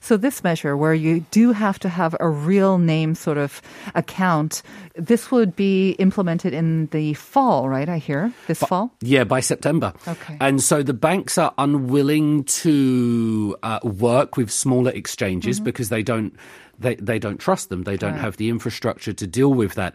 So 0.00 0.16
this 0.16 0.44
measure, 0.44 0.76
where 0.76 0.94
you 0.94 1.24
do 1.30 1.52
have 1.52 1.78
to 1.80 1.88
have 1.88 2.14
a 2.20 2.28
real 2.28 2.78
name 2.78 3.14
sort 3.14 3.38
of 3.38 3.62
account, 3.94 4.62
this 4.94 5.30
would 5.30 5.56
be 5.56 5.92
implemented 5.92 6.52
in 6.52 6.86
the 6.88 7.14
fall, 7.14 7.68
right? 7.68 7.88
I 7.88 7.98
hear 7.98 8.32
this 8.46 8.58
fall. 8.60 8.92
Yeah, 9.00 9.24
by 9.24 9.40
September. 9.40 9.92
Okay. 10.06 10.36
And 10.40 10.62
so 10.62 10.82
the 10.82 10.94
banks 10.94 11.38
are 11.38 11.54
unwilling 11.58 12.44
to 12.44 13.56
uh, 13.62 13.80
work 13.82 14.36
with 14.36 14.50
smaller 14.50 14.90
exchanges 14.90 15.58
because 15.58 15.88
they 15.88 16.02
don't. 16.02 16.36
They, 16.78 16.96
they 16.96 17.18
don't 17.18 17.38
trust 17.38 17.68
them. 17.68 17.84
They 17.84 17.96
don't 17.96 18.18
have 18.18 18.36
the 18.36 18.48
infrastructure 18.48 19.12
to 19.12 19.26
deal 19.26 19.52
with 19.52 19.74
that. 19.74 19.94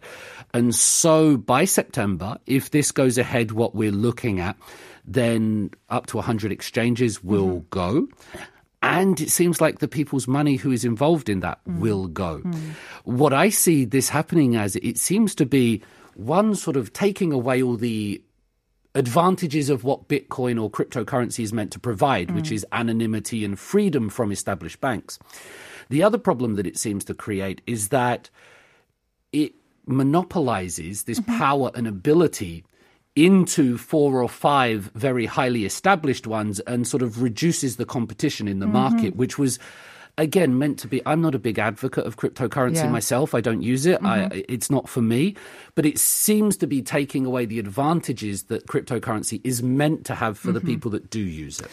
And 0.54 0.74
so 0.74 1.38
by 1.38 1.66
September, 1.66 2.38
if 2.46 2.72
this 2.72 2.92
goes 2.92 3.18
ahead, 3.18 3.52
what 3.52 3.76
we're 3.76 3.92
looking 3.92 4.40
at, 4.40 4.58
then 5.06 5.72
up 5.90 6.08
to 6.08 6.18
100 6.18 6.52
exchanges 6.52 7.24
will 7.24 7.62
mm-hmm. 7.62 7.70
go. 7.70 8.08
And 8.84 9.20
it 9.22 9.30
seems 9.30 9.62
like 9.62 9.80
the 9.80 9.88
people's 9.88 10.28
money 10.28 10.56
who 10.56 10.72
is 10.72 10.84
involved 10.84 11.30
in 11.30 11.42
that 11.42 11.60
mm. 11.70 11.80
will 11.80 12.08
go. 12.08 12.40
Mm. 12.40 12.72
What 13.04 13.32
I 13.32 13.50
see 13.50 13.86
this 13.86 14.10
happening 14.10 14.56
as, 14.56 14.76
it 14.78 14.98
seems 14.98 15.36
to 15.36 15.46
be 15.46 15.84
one 16.16 16.56
sort 16.56 16.76
of 16.78 16.92
taking 16.92 17.32
away 17.32 17.62
all 17.62 17.78
the 17.78 18.24
advantages 18.96 19.70
of 19.70 19.84
what 19.84 20.08
Bitcoin 20.08 20.62
or 20.62 20.70
cryptocurrency 20.70 21.44
is 21.44 21.54
meant 21.54 21.72
to 21.72 21.80
provide, 21.80 22.32
which 22.32 22.50
mm. 22.50 22.54
is 22.54 22.66
anonymity 22.72 23.46
and 23.46 23.60
freedom 23.60 24.10
from 24.10 24.32
established 24.32 24.82
banks. 24.82 25.20
The 25.90 26.04
other 26.04 26.18
problem 26.18 26.56
that 26.56 26.68
it 26.68 26.78
seems 26.78 27.04
to 27.06 27.14
create 27.14 27.62
is 27.68 27.90
that 27.90 28.30
it 29.32 29.54
monopolizes 29.86 31.04
this 31.04 31.20
mm-hmm. 31.20 31.38
power 31.38 31.72
and 31.76 31.88
ability 31.88 32.64
into 33.16 33.78
four 33.78 34.22
or 34.22 34.30
five 34.30 34.90
very 34.96 35.26
highly 35.26 35.66
established 35.66 36.28
ones 36.28 36.60
and 36.62 36.88
sort 36.88 37.04
of 37.04 37.22
reduces 37.22 37.76
the 37.76 37.86
competition 37.86 38.48
in 38.48 38.60
the 38.60 38.66
mm-hmm. 38.66 38.74
market, 38.74 39.16
which 39.16 39.38
was 39.38 39.60
again 40.18 40.60
meant 40.60 40.78
to 40.78 40.90
be 40.90 41.02
i'm 41.06 41.22
not 41.22 41.34
a 41.34 41.40
big 41.40 41.58
advocate 41.58 42.06
of 42.06 42.18
cryptocurrency 42.18 42.76
Yeah. 42.76 42.90
myself. 42.90 43.34
I 43.34 43.42
don't 43.42 43.62
use 43.62 43.86
it. 43.86 44.04
I, 44.04 44.20
mm-hmm. 44.20 44.42
it's 44.50 44.70
not 44.70 44.90
for 44.90 45.02
me. 45.02 45.36
But 45.74 45.86
it 45.86 45.98
seems 45.98 46.58
to 46.58 46.68
be 46.68 46.82
taking 46.82 47.26
away 47.26 47.46
the 47.46 47.60
advantages 47.60 48.44
that 48.44 48.68
cryptocurrency 48.68 49.40
is 49.44 49.64
meant 49.64 50.06
to 50.06 50.16
have 50.16 50.38
for 50.38 50.52
the 50.52 50.62
people 50.62 50.92
that 50.92 51.10
do 51.10 51.20
use 51.20 51.60
it 51.60 51.72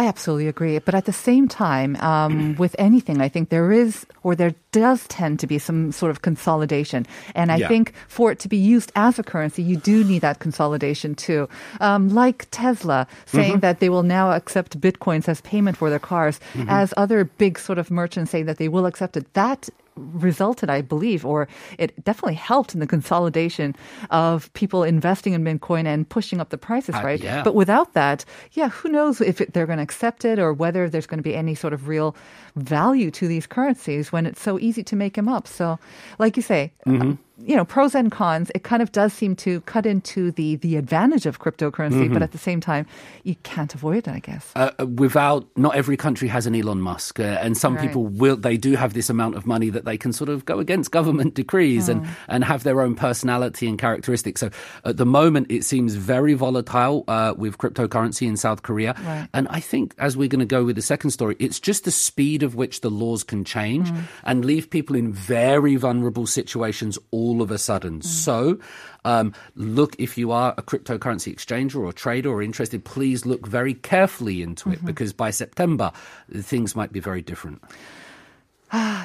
I 0.00 0.02
absolutely 0.12 0.48
agree. 0.54 0.78
But 0.86 0.94
at 1.00 1.06
the 1.10 1.12
same 1.30 1.46
time, 1.48 1.90
um, 2.12 2.54
with 2.62 2.74
anything, 2.78 3.16
I 3.26 3.28
think 3.34 3.48
there 3.48 3.70
is, 3.84 3.92
or 4.26 4.32
there 4.36 4.54
does 4.72 5.00
tend 5.08 5.34
to 5.42 5.46
be 5.46 5.58
some 5.68 5.80
sort 6.00 6.10
of 6.14 6.18
consolidation. 6.28 7.00
And 7.34 7.46
I 7.50 7.56
Yeah. 7.56 7.68
think 7.72 7.86
for 8.16 8.26
it 8.32 8.38
to 8.44 8.48
be 8.56 8.60
used 8.74 8.90
as 8.94 9.18
a 9.18 9.22
currency, 9.32 9.62
you 9.70 9.76
do 9.92 9.96
need 10.04 10.20
that 10.28 10.38
consolidation 10.46 11.10
too. 11.26 11.48
Um, 11.80 12.02
like 12.22 12.38
Tesla 12.50 13.00
saying 13.24 13.60
that 13.60 13.76
they 13.80 13.88
will 13.94 14.02
now 14.18 14.26
accept 14.40 14.70
bitcoins 14.86 15.28
as 15.32 15.40
payment 15.52 15.76
for 15.80 15.88
their 15.92 16.04
cars, 16.12 16.36
as 16.68 16.92
other 17.02 17.24
big 17.24 17.54
sort 17.58 17.78
of 17.78 17.90
merchants 17.90 18.30
saying 18.32 18.46
that 18.50 18.58
they 18.58 18.68
will 18.68 18.86
accept 18.86 19.16
it. 19.16 19.24
That 19.42 19.60
resulted, 19.96 20.68
I 20.70 20.82
believe, 20.82 21.24
or 21.24 21.48
it 21.78 22.04
definitely 22.04 22.34
helped 22.34 22.74
in 22.74 22.80
the 22.80 22.86
consolidation 22.86 23.74
of 24.10 24.52
people 24.52 24.82
investing 24.84 25.32
in 25.32 25.42
Bitcoin 25.44 25.86
and 25.86 26.08
pushing 26.08 26.40
up 26.40 26.50
the 26.50 26.58
prices, 26.58 26.94
Uh, 26.94 27.02
right? 27.02 27.20
yeah. 27.22 27.42
But 27.42 27.54
without 27.54 27.94
that, 27.94 28.24
yeah, 28.52 28.68
who 28.68 28.88
knows 28.88 29.20
if 29.20 29.40
it, 29.40 29.52
they're 29.54 29.66
going 29.66 29.78
to 29.78 29.82
accept 29.82 30.24
it 30.24 30.38
or 30.38 30.52
whether 30.52 30.88
there's 30.88 31.06
going 31.06 31.18
to 31.18 31.22
be 31.30 31.34
any 31.34 31.54
sort 31.54 31.72
of 31.72 31.88
real 31.88 32.14
value 32.56 33.10
to 33.12 33.26
these 33.28 33.46
currencies 33.46 34.12
when 34.12 34.26
it's 34.26 34.42
so 34.42 34.58
easy 34.58 34.82
to 34.84 34.96
make 34.96 35.14
them 35.14 35.28
up. 35.28 35.46
So, 35.46 35.78
like 36.18 36.36
you 36.36 36.42
say, 36.42 36.72
Mm-hmm. 36.86 37.12
Uh, 37.38 37.42
you 37.44 37.56
know, 37.56 37.64
pros 37.64 37.94
and 37.94 38.10
cons. 38.10 38.50
It 38.54 38.62
kind 38.64 38.82
of 38.82 38.92
does 38.92 39.12
seem 39.12 39.36
to 39.36 39.60
cut 39.62 39.86
into 39.86 40.30
the 40.32 40.56
the 40.56 40.76
advantage 40.76 41.26
of 41.26 41.38
cryptocurrency, 41.40 42.12
but 42.12 42.22
at 42.22 42.32
the 42.32 42.38
same 42.38 42.60
time, 42.60 42.86
you 43.24 43.34
can't 43.42 43.74
avoid 43.74 43.96
it. 43.98 44.08
I 44.08 44.18
guess. 44.20 44.50
uh, 44.56 44.70
without 44.86 45.46
not 45.56 45.74
every 45.76 45.96
country 45.96 46.28
has 46.28 46.46
an 46.46 46.54
Elon 46.54 46.80
Musk, 46.80 47.20
uh, 47.20 47.24
and 47.42 47.56
some 47.56 47.74
Right. 47.76 47.86
people 47.86 48.06
will 48.06 48.36
they 48.36 48.56
do 48.56 48.74
have 48.76 48.94
this 48.94 49.10
amount 49.10 49.34
of 49.36 49.46
money 49.46 49.70
that 49.70 49.84
they 49.84 49.96
can 49.98 50.12
sort 50.12 50.28
of 50.30 50.44
go 50.44 50.58
against 50.60 50.90
government 50.90 51.34
decrees 51.42 51.88
and 51.88 52.02
Mm. 52.02 52.08
and 52.28 52.44
have 52.44 52.62
their 52.62 52.80
own 52.80 52.94
personality 52.94 53.66
and 53.68 53.78
characteristics. 53.78 54.40
So 54.40 54.50
at 54.84 54.96
the 54.96 55.06
moment, 55.06 55.50
it 55.50 55.64
seems 55.64 55.94
very 55.94 56.34
volatile 56.34 57.04
uh, 57.08 57.34
with 57.36 57.58
cryptocurrency 57.58 58.26
in 58.26 58.36
South 58.36 58.62
Korea, 58.62 58.94
Right. 59.04 59.28
and 59.34 59.46
I 59.50 59.60
think 59.60 59.94
as 59.98 60.16
we're 60.16 60.28
going 60.28 60.46
to 60.48 60.54
go 60.56 60.64
with 60.64 60.76
the 60.76 60.82
second 60.82 61.10
story, 61.10 61.36
it's 61.38 61.60
just 61.60 61.84
the 61.84 61.90
speed 61.90 62.42
of 62.42 62.54
which 62.54 62.80
the 62.80 62.90
laws 62.90 63.24
can 63.24 63.44
change 63.44 63.90
Mm. 63.90 63.96
and 64.24 64.44
leave 64.44 64.70
people 64.70 64.94
in 64.96 65.12
very 65.12 65.76
vulnerable 65.76 66.26
situations 66.26 66.98
all 67.10 67.25
of 67.42 67.50
a 67.50 67.58
sudden. 67.58 68.00
Mm. 68.00 68.04
So. 68.04 68.58
Um, 69.04 69.34
look, 69.54 69.94
if 70.00 70.18
you 70.18 70.32
are 70.32 70.52
a 70.58 70.62
cryptocurrency 70.62 71.32
exchanger 71.32 71.76
or 71.76 71.92
trader 71.92 72.28
or 72.28 72.42
interested, 72.42 72.84
please 72.84 73.24
look 73.24 73.46
very 73.46 73.74
carefully 73.74 74.42
into 74.42 74.70
it 74.70 74.84
because 74.84 75.12
by 75.12 75.30
September, 75.30 75.92
things 76.34 76.74
might 76.74 76.92
be 76.92 76.98
very 76.98 77.22
different. 77.22 77.62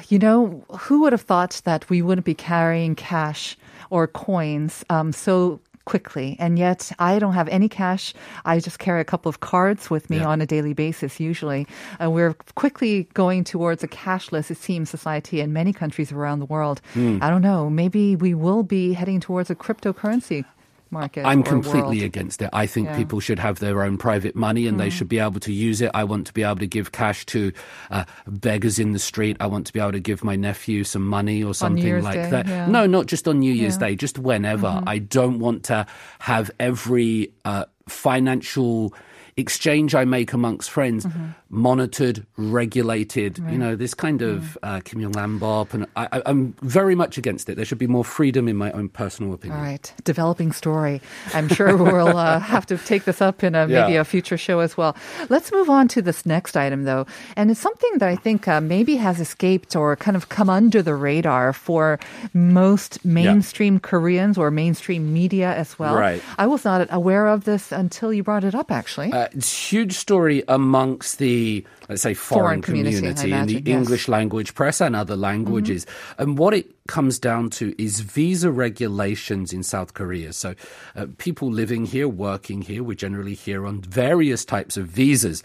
You 0.08 0.18
know, 0.18 0.64
who 0.80 1.02
would 1.02 1.12
have 1.12 1.22
thought 1.22 1.62
that 1.64 1.88
we 1.88 2.02
wouldn't 2.02 2.24
be 2.24 2.34
carrying 2.34 2.96
cash 2.96 3.56
or 3.90 4.08
coins 4.08 4.84
um, 4.90 5.12
so 5.12 5.60
quickly? 5.84 6.36
And 6.38 6.58
yet, 6.58 6.92
I 6.98 7.18
don't 7.18 7.34
have 7.34 7.48
any 7.48 7.68
cash. 7.68 8.14
I 8.44 8.58
just 8.60 8.78
carry 8.78 9.00
a 9.00 9.04
couple 9.04 9.28
of 9.28 9.40
cards 9.40 9.90
with 9.90 10.10
me 10.10 10.18
Yeah. 10.18 10.26
on 10.28 10.40
a 10.40 10.46
daily 10.46 10.72
basis, 10.74 11.20
usually. 11.20 11.66
Uh, 12.02 12.10
we're 12.10 12.34
quickly 12.54 13.08
going 13.14 13.44
towards 13.44 13.82
a 13.82 13.88
cashless, 13.88 14.50
it 14.50 14.58
seems, 14.58 14.90
society 14.90 15.40
in 15.40 15.52
many 15.52 15.72
countries 15.72 16.12
around 16.12 16.38
the 16.38 16.46
world. 16.46 16.80
Hmm. 16.94 17.18
I 17.20 17.30
don't 17.30 17.42
know. 17.42 17.68
Maybe 17.70 18.16
we 18.16 18.34
will 18.34 18.62
be 18.62 18.92
heading 18.92 19.20
towards 19.20 19.50
a 19.50 19.54
cryptocurrency 19.54 20.44
market. 20.92 21.24
I'm 21.24 21.42
completely 21.42 21.98
world. 22.00 22.02
against 22.12 22.42
it. 22.42 22.50
I 22.52 22.66
think 22.66 22.88
Yeah. 22.88 22.96
people 22.96 23.18
should 23.20 23.38
have 23.38 23.58
their 23.58 23.82
own 23.82 23.96
private 23.98 24.36
money 24.36 24.66
and 24.66 24.78
they 24.78 24.90
should 24.90 25.08
be 25.08 25.18
able 25.18 25.40
to 25.40 25.52
use 25.52 25.80
it. 25.80 25.90
I 25.94 26.04
want 26.04 26.26
to 26.28 26.32
be 26.32 26.42
able 26.42 26.56
to 26.60 26.66
give 26.66 26.92
cash 26.92 27.24
to 27.26 27.52
uh, 27.90 28.04
beggars 28.26 28.78
in 28.78 28.92
the 28.92 28.98
street. 28.98 29.36
I 29.40 29.46
want 29.46 29.66
to 29.66 29.72
be 29.72 29.80
able 29.80 29.92
to 29.92 30.00
give 30.00 30.22
my 30.22 30.36
nephew 30.36 30.84
some 30.84 31.06
money 31.06 31.42
or 31.42 31.54
something 31.54 32.02
like 32.02 32.14
Day, 32.14 32.30
that. 32.30 32.46
yeah. 32.46 32.66
No, 32.66 32.86
not 32.86 33.06
just 33.06 33.26
on 33.26 33.40
New 33.40 33.52
Year's 33.52 33.74
Yeah. 33.80 33.88
Day, 33.88 33.96
just 33.96 34.18
whenever. 34.18 34.82
I 34.86 34.98
don't 34.98 35.38
want 35.38 35.64
to 35.64 35.86
have 36.20 36.50
every 36.60 37.32
uh, 37.44 37.64
financial 37.88 38.94
exchange 39.36 39.94
I 39.94 40.04
make 40.04 40.32
amongst 40.32 40.70
friends 40.70 41.06
monitored, 41.48 42.26
regulated. 42.36 43.38
You 43.38 43.58
know, 43.58 43.76
this 43.76 43.94
kind 43.94 44.22
of 44.22 44.56
uh, 44.62 44.80
Kim 44.84 45.00
Jong 45.00 45.12
Nam 45.12 45.38
Bop, 45.38 45.74
and 45.74 45.86
I, 45.96 46.08
I, 46.12 46.22
I'm 46.26 46.54
very 46.62 46.94
much 46.94 47.18
against 47.18 47.48
it. 47.48 47.56
There 47.56 47.64
should 47.64 47.78
be 47.78 47.86
more 47.86 48.04
freedom, 48.04 48.48
in 48.48 48.56
my 48.56 48.70
own 48.72 48.88
personal 48.88 49.34
opinion. 49.34 49.58
All 49.58 49.64
right, 49.64 49.92
developing 50.04 50.52
story. 50.52 51.00
I'm 51.34 51.48
sure 51.48 51.76
we'll 51.76 52.16
uh, 52.16 52.38
have 52.54 52.66
to 52.66 52.78
take 52.78 53.04
this 53.04 53.20
up 53.20 53.42
in 53.44 53.54
a, 53.54 53.66
maybe 53.66 53.92
Yeah. 53.94 54.00
a 54.00 54.04
future 54.04 54.38
show 54.38 54.60
as 54.60 54.76
well. 54.76 54.96
Let's 55.28 55.52
move 55.52 55.68
on 55.68 55.88
to 55.88 56.02
this 56.02 56.24
next 56.24 56.56
item, 56.56 56.84
though, 56.84 57.06
and 57.36 57.50
it's 57.50 57.60
something 57.60 57.98
that 57.98 58.08
I 58.08 58.16
think 58.16 58.48
uh, 58.48 58.60
maybe 58.60 58.96
has 58.96 59.20
escaped 59.20 59.76
or 59.76 59.96
kind 59.96 60.16
of 60.16 60.28
come 60.28 60.48
under 60.50 60.82
the 60.82 60.94
radar 60.94 61.52
for 61.52 61.98
most 62.32 63.04
mainstream 63.04 63.78
Koreans 63.78 64.38
or 64.38 64.50
mainstream 64.50 65.12
media 65.12 65.54
as 65.54 65.78
well. 65.78 65.94
Right. 65.96 66.22
I 66.38 66.46
was 66.46 66.64
not 66.64 66.88
aware 66.90 67.26
of 67.26 67.44
this 67.44 67.72
until 67.72 68.12
you 68.12 68.22
brought 68.22 68.44
it 68.44 68.54
up, 68.54 68.70
actually. 68.70 69.12
Uh, 69.12 69.28
huge 69.40 69.94
story 69.94 70.42
amongst 70.48 71.18
the, 71.18 71.64
let's 71.88 72.02
say, 72.02 72.14
foreign, 72.14 72.42
Foreign 72.42 72.62
community, 72.62 72.96
community, 72.96 73.32
I 73.32 73.40
in 73.40 73.46
the 73.46 73.52
yes. 73.54 73.62
Mm-hmm. 73.62 73.78
English 73.78 74.08
language 74.08 74.54
press 74.54 74.80
and 74.80 74.94
other 74.94 75.16
languages. 75.16 75.86
And 76.18 76.38
what 76.38 76.54
it 76.54 76.66
comes 76.86 77.18
down 77.18 77.50
to 77.50 77.74
is 77.82 78.00
visa 78.00 78.50
regulations 78.50 79.52
in 79.52 79.62
South 79.62 79.94
Korea. 79.94 80.32
So 80.32 80.54
uh, 80.96 81.06
people 81.18 81.50
living 81.50 81.86
here, 81.86 82.08
working 82.08 82.62
here, 82.62 82.82
we're 82.82 82.94
generally 82.94 83.34
here 83.34 83.66
on 83.66 83.80
various 83.80 84.44
types 84.44 84.76
of 84.76 84.86
visas. 84.86 85.42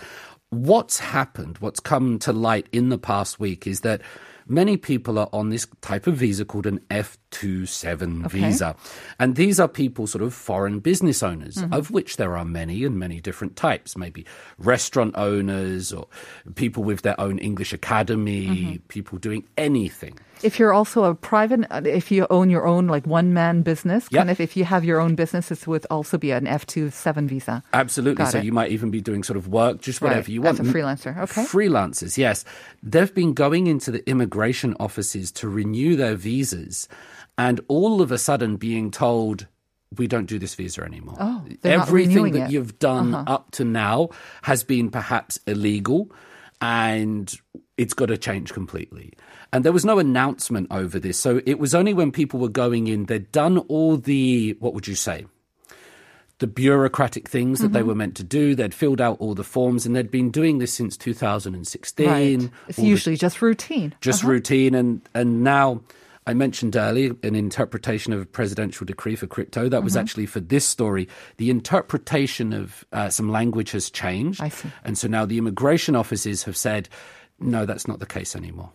What's 0.49 0.99
happened, 0.99 1.57
what's 1.59 1.79
come 1.79 2.19
to 2.19 2.33
light 2.33 2.67
in 2.71 2.89
the 2.89 2.97
past 2.97 3.39
week 3.39 3.67
is 3.67 3.81
that 3.81 4.01
many 4.47 4.77
people 4.77 5.17
are 5.19 5.29
on 5.33 5.49
this 5.49 5.67
type 5.81 6.07
of 6.07 6.15
visa 6.15 6.45
called 6.45 6.65
an 6.65 6.79
F27 6.89 8.25
Okay. 8.25 8.39
visa. 8.41 8.75
And 9.19 9.35
these 9.35 9.59
are 9.59 9.67
people, 9.67 10.07
sort 10.07 10.23
of 10.23 10.33
foreign 10.33 10.79
business 10.79 11.21
owners, 11.23 11.55
Mm-hmm. 11.57 11.73
of 11.73 11.91
which 11.91 12.17
there 12.17 12.37
are 12.37 12.45
many 12.45 12.83
and 12.83 12.97
many 12.97 13.19
different 13.21 13.55
types. 13.55 13.97
Maybe 13.97 14.25
restaurant 14.57 15.15
owners 15.17 15.91
or 15.93 16.07
people 16.55 16.83
with 16.83 17.01
their 17.01 17.19
own 17.19 17.37
English 17.39 17.73
academy, 17.73 18.47
Mm-hmm. 18.47 18.75
people 18.87 19.17
doing 19.17 19.43
anything. 19.57 20.17
If 20.43 20.59
you're 20.59 20.73
also 20.73 21.03
a 21.05 21.15
private, 21.15 21.65
if 21.85 22.11
you 22.11 22.27
own 22.29 22.49
your 22.49 22.65
own 22.67 22.87
like 22.87 23.05
one 23.07 23.33
man 23.33 23.61
business, 23.61 24.07
Yep. 24.11 24.19
kind 24.19 24.29
of 24.29 24.39
if 24.39 24.55
you 24.57 24.65
have 24.65 24.83
your 24.83 24.99
own 24.99 25.15
business, 25.15 25.49
this 25.49 25.65
would 25.67 25.85
also 25.89 26.17
be 26.17 26.31
an 26.31 26.45
F2 26.45 26.91
7 26.91 27.27
visa. 27.27 27.63
Absolutely. 27.73 28.23
Got 28.23 28.31
so 28.31 28.37
it. 28.39 28.43
you 28.45 28.51
might 28.51 28.71
even 28.71 28.89
be 28.91 29.01
doing 29.01 29.23
sort 29.23 29.37
of 29.37 29.47
work, 29.47 29.81
just 29.81 30.01
Right, 30.01 30.09
whatever 30.09 30.31
you 30.31 30.43
as 30.45 30.59
want. 30.59 30.69
a 30.69 30.73
freelancer. 30.73 31.17
Okay. 31.17 31.43
Freelancers, 31.43 32.17
yes. 32.17 32.45
They've 32.83 33.13
been 33.13 33.33
going 33.33 33.67
into 33.67 33.91
the 33.91 34.07
immigration 34.09 34.75
offices 34.79 35.31
to 35.33 35.49
renew 35.49 35.95
their 35.95 36.15
visas 36.15 36.87
and 37.37 37.61
all 37.67 38.01
of 38.01 38.11
a 38.11 38.17
sudden 38.17 38.55
being 38.57 38.89
told, 38.91 39.47
we 39.97 40.07
don't 40.07 40.25
do 40.25 40.37
this 40.39 40.55
visa 40.55 40.81
anymore. 40.83 41.15
Oh, 41.19 41.45
Everything 41.63 42.31
that 42.33 42.49
it. 42.49 42.51
you've 42.51 42.77
done 42.79 43.13
Uh-huh. 43.15 43.31
up 43.35 43.51
to 43.51 43.63
now 43.63 44.09
has 44.43 44.63
been 44.63 44.89
perhaps 44.89 45.39
illegal 45.47 46.11
and 46.61 47.33
it's 47.77 47.93
got 47.93 48.07
to 48.07 48.17
change 48.17 48.53
completely. 48.53 49.13
And 49.53 49.63
there 49.63 49.71
was 49.71 49.85
no 49.85 49.99
announcement 49.99 50.67
over 50.71 50.99
this. 50.99 51.17
So 51.19 51.41
it 51.45 51.59
was 51.59 51.73
only 51.75 51.93
when 51.93 52.11
people 52.11 52.39
were 52.39 52.49
going 52.49 52.87
in, 52.87 53.05
they'd 53.05 53.31
done 53.31 53.59
all 53.69 53.97
the, 53.97 54.55
what 54.59 54.73
would 54.73 54.87
you 54.87 54.95
say? 54.95 55.25
the 56.39 56.45
bureaucratic 56.45 57.27
things 57.27 57.61
that 57.61 57.73
they 57.73 57.81
were 57.81 57.95
meant 57.95 58.15
to 58.15 58.23
do. 58.23 58.53
They'd 58.53 58.71
filled 58.71 59.01
out 59.01 59.17
all 59.19 59.33
the 59.33 59.43
forms 59.43 59.87
and 59.87 59.95
they'd 59.95 60.11
been 60.11 60.29
doing 60.29 60.59
this 60.59 60.71
since 60.71 60.95
2016. 60.95 62.07
Right. 62.07 62.49
It's 62.67 62.77
All 62.77 62.85
the- 62.85 62.89
usually 62.91 63.17
just 63.17 63.41
routine. 63.41 63.95
just 64.01 64.21
Uh-huh. 64.23 64.33
routine 64.33 64.75
and 64.75 65.01
and 65.15 65.43
now 65.43 65.81
I 66.27 66.35
mentioned 66.35 66.75
earlier 66.75 67.13
an 67.23 67.33
interpretation 67.33 68.13
of 68.13 68.21
a 68.21 68.25
presidential 68.27 68.85
decree 68.85 69.15
for 69.15 69.25
crypto. 69.25 69.67
That 69.67 69.83
was 69.83 69.93
Mm-hmm. 69.93 69.99
actually 70.01 70.25
for 70.27 70.39
this 70.39 70.63
story. 70.65 71.07
The 71.37 71.49
interpretation 71.49 72.53
of 72.53 72.85
uh, 72.93 73.09
some 73.09 73.31
language 73.31 73.71
has 73.71 73.89
changed. 73.89 74.39
I 74.39 74.49
see. 74.49 74.69
And 74.83 74.95
so 74.95 75.07
now 75.07 75.25
the 75.25 75.39
immigration 75.39 75.95
offices 75.95 76.43
have 76.43 76.55
said, 76.55 76.87
no, 77.39 77.65
that's 77.65 77.87
not 77.87 77.99
the 77.99 78.05
case 78.05 78.35
anymore. 78.35 78.69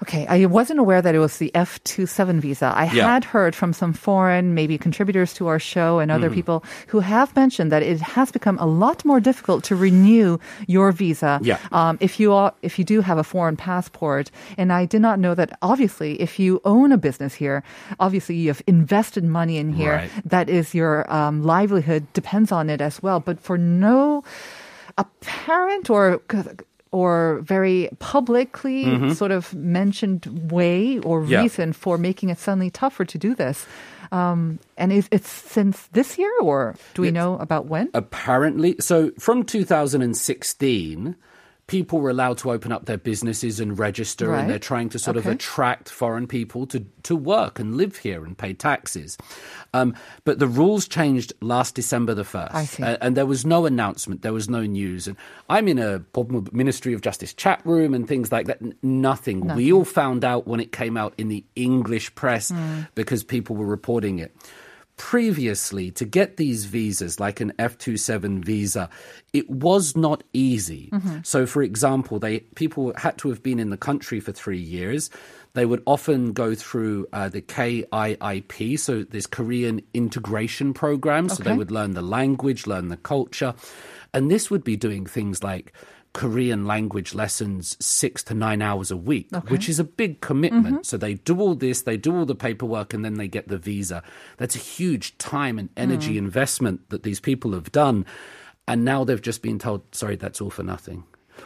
Okay, 0.00 0.28
I 0.28 0.46
wasn't 0.46 0.78
aware 0.78 1.02
that 1.02 1.16
it 1.16 1.18
was 1.18 1.38
the 1.38 1.50
F27 1.56 2.38
visa. 2.38 2.66
I 2.66 2.84
Yeah. 2.84 3.12
had 3.14 3.24
heard 3.24 3.56
from 3.56 3.72
some 3.72 3.92
foreign, 3.92 4.54
maybe 4.54 4.78
contributors 4.78 5.34
to 5.34 5.48
our 5.48 5.58
show 5.58 5.98
and 5.98 6.08
other 6.12 6.28
Mm-hmm. 6.28 6.34
people 6.36 6.64
who 6.86 7.00
have 7.00 7.34
mentioned 7.34 7.72
that 7.72 7.82
it 7.82 8.00
has 8.00 8.30
become 8.30 8.58
a 8.60 8.64
lot 8.64 9.04
more 9.04 9.18
difficult 9.18 9.64
to 9.64 9.74
renew 9.74 10.38
your 10.68 10.92
visa 10.92 11.40
Yeah. 11.42 11.58
um, 11.72 11.98
if 12.00 12.20
you 12.20 12.32
are 12.32 12.52
if 12.62 12.78
you 12.78 12.84
do 12.84 13.00
have 13.00 13.18
a 13.18 13.24
foreign 13.24 13.56
passport. 13.56 14.30
And 14.56 14.72
I 14.72 14.84
did 14.86 15.02
not 15.02 15.18
know 15.18 15.34
that. 15.34 15.58
Obviously, 15.62 16.14
if 16.22 16.38
you 16.38 16.60
own 16.64 16.92
a 16.92 16.96
business 16.98 17.34
here, 17.34 17.64
obviously 17.98 18.36
you 18.36 18.50
have 18.54 18.62
invested 18.68 19.24
money 19.24 19.56
in 19.58 19.72
here. 19.72 19.94
Right. 20.06 20.10
That 20.24 20.48
is 20.48 20.74
your 20.76 21.12
um, 21.12 21.42
livelihood 21.42 22.06
depends 22.12 22.52
on 22.52 22.70
it 22.70 22.80
as 22.80 23.02
well. 23.02 23.18
But 23.18 23.40
for 23.40 23.58
no 23.58 24.22
apparent 24.96 25.90
or 25.90 26.20
or 26.90 27.40
very 27.42 27.88
publicly 27.98 28.84
sort 29.14 29.30
of 29.30 29.54
mentioned 29.54 30.26
way 30.50 30.98
or 31.00 31.20
Mm-hmm. 31.20 31.32
Yeah. 31.32 31.42
reason 31.42 31.72
for 31.72 31.98
making 31.98 32.30
it 32.30 32.38
suddenly 32.38 32.70
tougher 32.70 33.04
to 33.04 33.18
do 33.18 33.34
this. 33.34 33.66
Um, 34.10 34.58
and 34.78 34.90
is 34.92 35.06
it's 35.12 35.28
since 35.28 35.86
this 35.92 36.16
year, 36.16 36.32
or 36.40 36.76
do 36.94 37.02
we 37.02 37.08
Yes. 37.08 37.14
know 37.14 37.36
about 37.38 37.66
when? 37.66 37.90
Apparently, 37.92 38.74
so 38.80 39.10
from 39.18 39.44
2016, 39.44 41.14
people 41.68 42.00
were 42.00 42.10
allowed 42.10 42.38
to 42.38 42.50
open 42.50 42.72
up 42.72 42.86
their 42.86 42.98
businesses 42.98 43.60
and 43.60 43.78
register, 43.78 44.30
Right. 44.30 44.40
and 44.40 44.50
they're 44.50 44.58
trying 44.58 44.88
to 44.88 44.98
sort 44.98 45.16
of 45.16 45.26
attract 45.26 45.88
foreign 45.88 46.26
people 46.26 46.66
to, 46.66 46.84
to 47.04 47.14
work 47.14 47.58
and 47.60 47.76
live 47.76 47.98
here 47.98 48.24
and 48.24 48.36
pay 48.36 48.52
taxes. 48.54 49.16
Um, 49.74 49.94
but 50.24 50.38
the 50.38 50.46
rules 50.48 50.88
changed 50.88 51.32
last 51.42 51.74
December 51.74 52.14
the 52.14 52.22
1st. 52.24 52.54
I 52.54 52.64
see. 52.64 52.82
Uh, 52.82 52.96
and 53.00 53.16
there 53.16 53.26
was 53.26 53.44
no 53.46 53.66
announcement, 53.66 54.22
there 54.22 54.32
was 54.32 54.48
no 54.48 54.62
news. 54.62 55.06
And 55.06 55.16
I'm 55.48 55.68
in 55.68 55.78
a 55.78 56.02
Ministry 56.52 56.94
of 56.94 57.02
Justice 57.02 57.32
chat 57.34 57.60
room 57.64 57.92
and 57.94 58.08
things 58.08 58.32
like 58.32 58.46
that. 58.46 58.60
N- 58.62 58.74
Nothing. 58.82 59.46
We 59.54 59.70
all 59.72 59.84
found 59.84 60.24
out 60.24 60.46
when 60.48 60.60
it 60.60 60.72
came 60.72 60.96
out 60.96 61.12
in 61.18 61.28
the 61.28 61.44
English 61.54 62.14
press 62.14 62.48
Hmm. 62.50 62.80
because 62.94 63.22
people 63.22 63.54
were 63.56 63.66
reporting 63.66 64.18
it 64.18 64.34
previously 64.98 65.90
to 65.92 66.04
get 66.04 66.36
these 66.36 66.66
visas 66.66 67.18
like 67.18 67.40
an 67.40 67.52
F27 67.58 68.44
visa 68.44 68.90
it 69.32 69.48
was 69.48 69.96
not 69.96 70.22
easy. 70.32 70.90
So 71.22 71.46
for 71.46 71.62
example 71.62 72.18
they 72.18 72.40
people 72.56 72.92
had 72.96 73.16
to 73.18 73.30
have 73.30 73.42
been 73.42 73.58
in 73.58 73.70
the 73.70 73.76
country 73.76 74.20
for 74.20 74.32
3 74.32 74.58
years. 74.58 75.08
They 75.54 75.64
would 75.64 75.82
often 75.86 76.32
go 76.32 76.54
through 76.54 77.06
uh, 77.12 77.28
the 77.30 77.40
KIIP 77.40 78.78
so 78.78 79.02
this 79.04 79.26
Korean 79.26 79.80
integration 79.94 80.74
program. 80.74 81.28
So 81.28 81.42
they 81.42 81.56
would 81.56 81.70
learn 81.70 81.94
the 81.94 82.02
language 82.02 82.66
learn 82.66 82.88
the 82.88 82.96
culture. 82.98 83.54
And 84.12 84.30
this 84.30 84.50
would 84.50 84.64
be 84.64 84.76
doing 84.76 85.06
things 85.06 85.42
like 85.42 85.72
Korean 86.18 86.66
language 86.66 87.14
lessons 87.14 87.76
six 87.78 88.24
to 88.24 88.34
nine 88.34 88.60
hours 88.60 88.90
a 88.90 88.96
week, 88.96 89.28
which 89.46 89.68
is 89.68 89.78
a 89.78 89.84
big 89.84 90.20
commitment. 90.20 90.74
Mm-hmm. 90.74 90.82
So 90.82 90.96
they 90.96 91.14
do 91.14 91.38
all 91.38 91.54
this, 91.54 91.82
they 91.82 91.96
do 91.96 92.16
all 92.16 92.26
the 92.26 92.34
paperwork, 92.34 92.92
and 92.92 93.04
then 93.04 93.14
they 93.14 93.28
get 93.28 93.46
the 93.46 93.56
visa. 93.56 94.02
That's 94.36 94.56
a 94.56 94.58
huge 94.58 95.16
time 95.18 95.60
and 95.60 95.68
energy 95.76 96.14
mm. 96.14 96.18
investment 96.18 96.90
that 96.90 97.04
these 97.04 97.20
people 97.20 97.52
have 97.52 97.70
done. 97.70 98.04
And 98.66 98.84
now 98.84 99.04
they've 99.04 99.22
just 99.22 99.42
been 99.42 99.60
told, 99.60 99.94
sorry, 99.94 100.16
that's 100.16 100.40
all 100.40 100.50
for 100.50 100.64
nothing. 100.64 101.04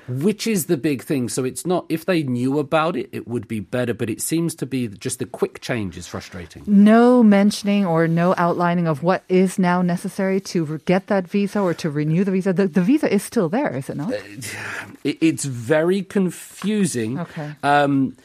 Which 0.09 0.47
is 0.47 0.67
the 0.67 0.77
big 0.77 1.03
thing. 1.03 1.29
So 1.29 1.45
it's 1.45 1.65
not, 1.65 1.87
if 1.89 2.05
they 2.05 2.23
knew 2.23 2.59
about 2.59 2.97
it, 2.97 3.09
it 3.13 3.29
would 3.29 3.49
be 3.49 3.61
better, 3.61 3.95
but 3.95 4.11
it 4.11 4.21
seems 4.21 4.55
to 4.57 4.67
be 4.67 4.89
just 4.89 5.19
the 5.19 5.27
quick 5.27 5.61
change 5.61 5.97
is 5.97 6.07
frustrating. 6.09 6.65
No 6.67 7.23
mentioning 7.23 7.87
or 7.87 8.09
no 8.09 8.35
outlining 8.37 8.87
of 8.87 9.03
what 9.03 9.23
is 9.29 9.59
now 9.59 9.83
necessary 9.83 10.41
to 10.41 10.79
get 10.85 11.07
that 11.07 11.29
visa 11.29 11.61
or 11.61 11.75
to 11.75 11.91
renew 11.91 12.25
the 12.25 12.33
visa. 12.33 12.53
The, 12.53 12.67
the 12.67 12.83
visa 12.83 13.13
is 13.13 13.23
still 13.23 13.49
there, 13.49 13.77
is 13.77 13.89
it 13.89 13.97
not? 13.97 14.13
It, 15.05 15.19
it's 15.21 15.45
very 15.45 16.03
confusing. 16.03 17.19
Okay. 17.21 17.53
Um, 17.63 18.17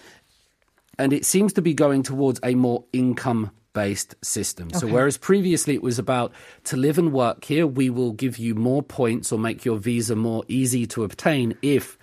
and 0.98 1.14
it 1.14 1.26
seems 1.26 1.54
to 1.54 1.62
be 1.62 1.74
going 1.74 2.04
towards 2.04 2.40
a 2.44 2.56
more 2.56 2.84
income 2.92 3.52
based 3.77 4.15
system. 4.24 4.74
So, 4.74 4.88
whereas 4.88 5.19
previously 5.19 5.75
it 5.75 5.84
was 5.84 6.00
about 6.00 6.34
to 6.63 6.75
live 6.75 6.98
and 6.98 7.13
work 7.13 7.46
here, 7.46 7.67
we 7.67 7.91
will 7.91 8.12
give 8.12 8.39
you 8.39 8.55
more 8.55 8.81
points 8.81 9.31
or 9.31 9.37
make 9.37 9.66
your 9.66 9.77
visa 9.77 10.16
more 10.16 10.44
easy 10.48 10.87
to 10.87 11.03
obtain 11.03 11.55
if 11.61 11.96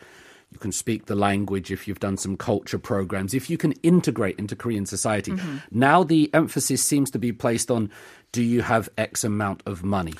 you 0.52 0.60
can 0.60 0.70
speak 0.70 1.06
the 1.06 1.16
language, 1.16 1.72
if 1.72 1.88
you've 1.88 1.98
done 1.98 2.16
some 2.16 2.36
culture 2.36 2.78
programs, 2.78 3.34
if 3.34 3.50
you 3.50 3.58
can 3.58 3.72
integrate 3.82 4.38
into 4.38 4.54
Korean 4.54 4.86
society. 4.86 5.32
Mm-hmm. 5.32 5.56
Now, 5.72 6.04
the 6.04 6.30
emphasis 6.32 6.80
seems 6.80 7.10
to 7.10 7.18
be 7.18 7.32
placed 7.32 7.72
on 7.72 7.90
do 8.30 8.40
you 8.40 8.62
have 8.62 8.88
X 8.96 9.24
amount 9.24 9.64
of 9.66 9.82
money? 9.82 10.14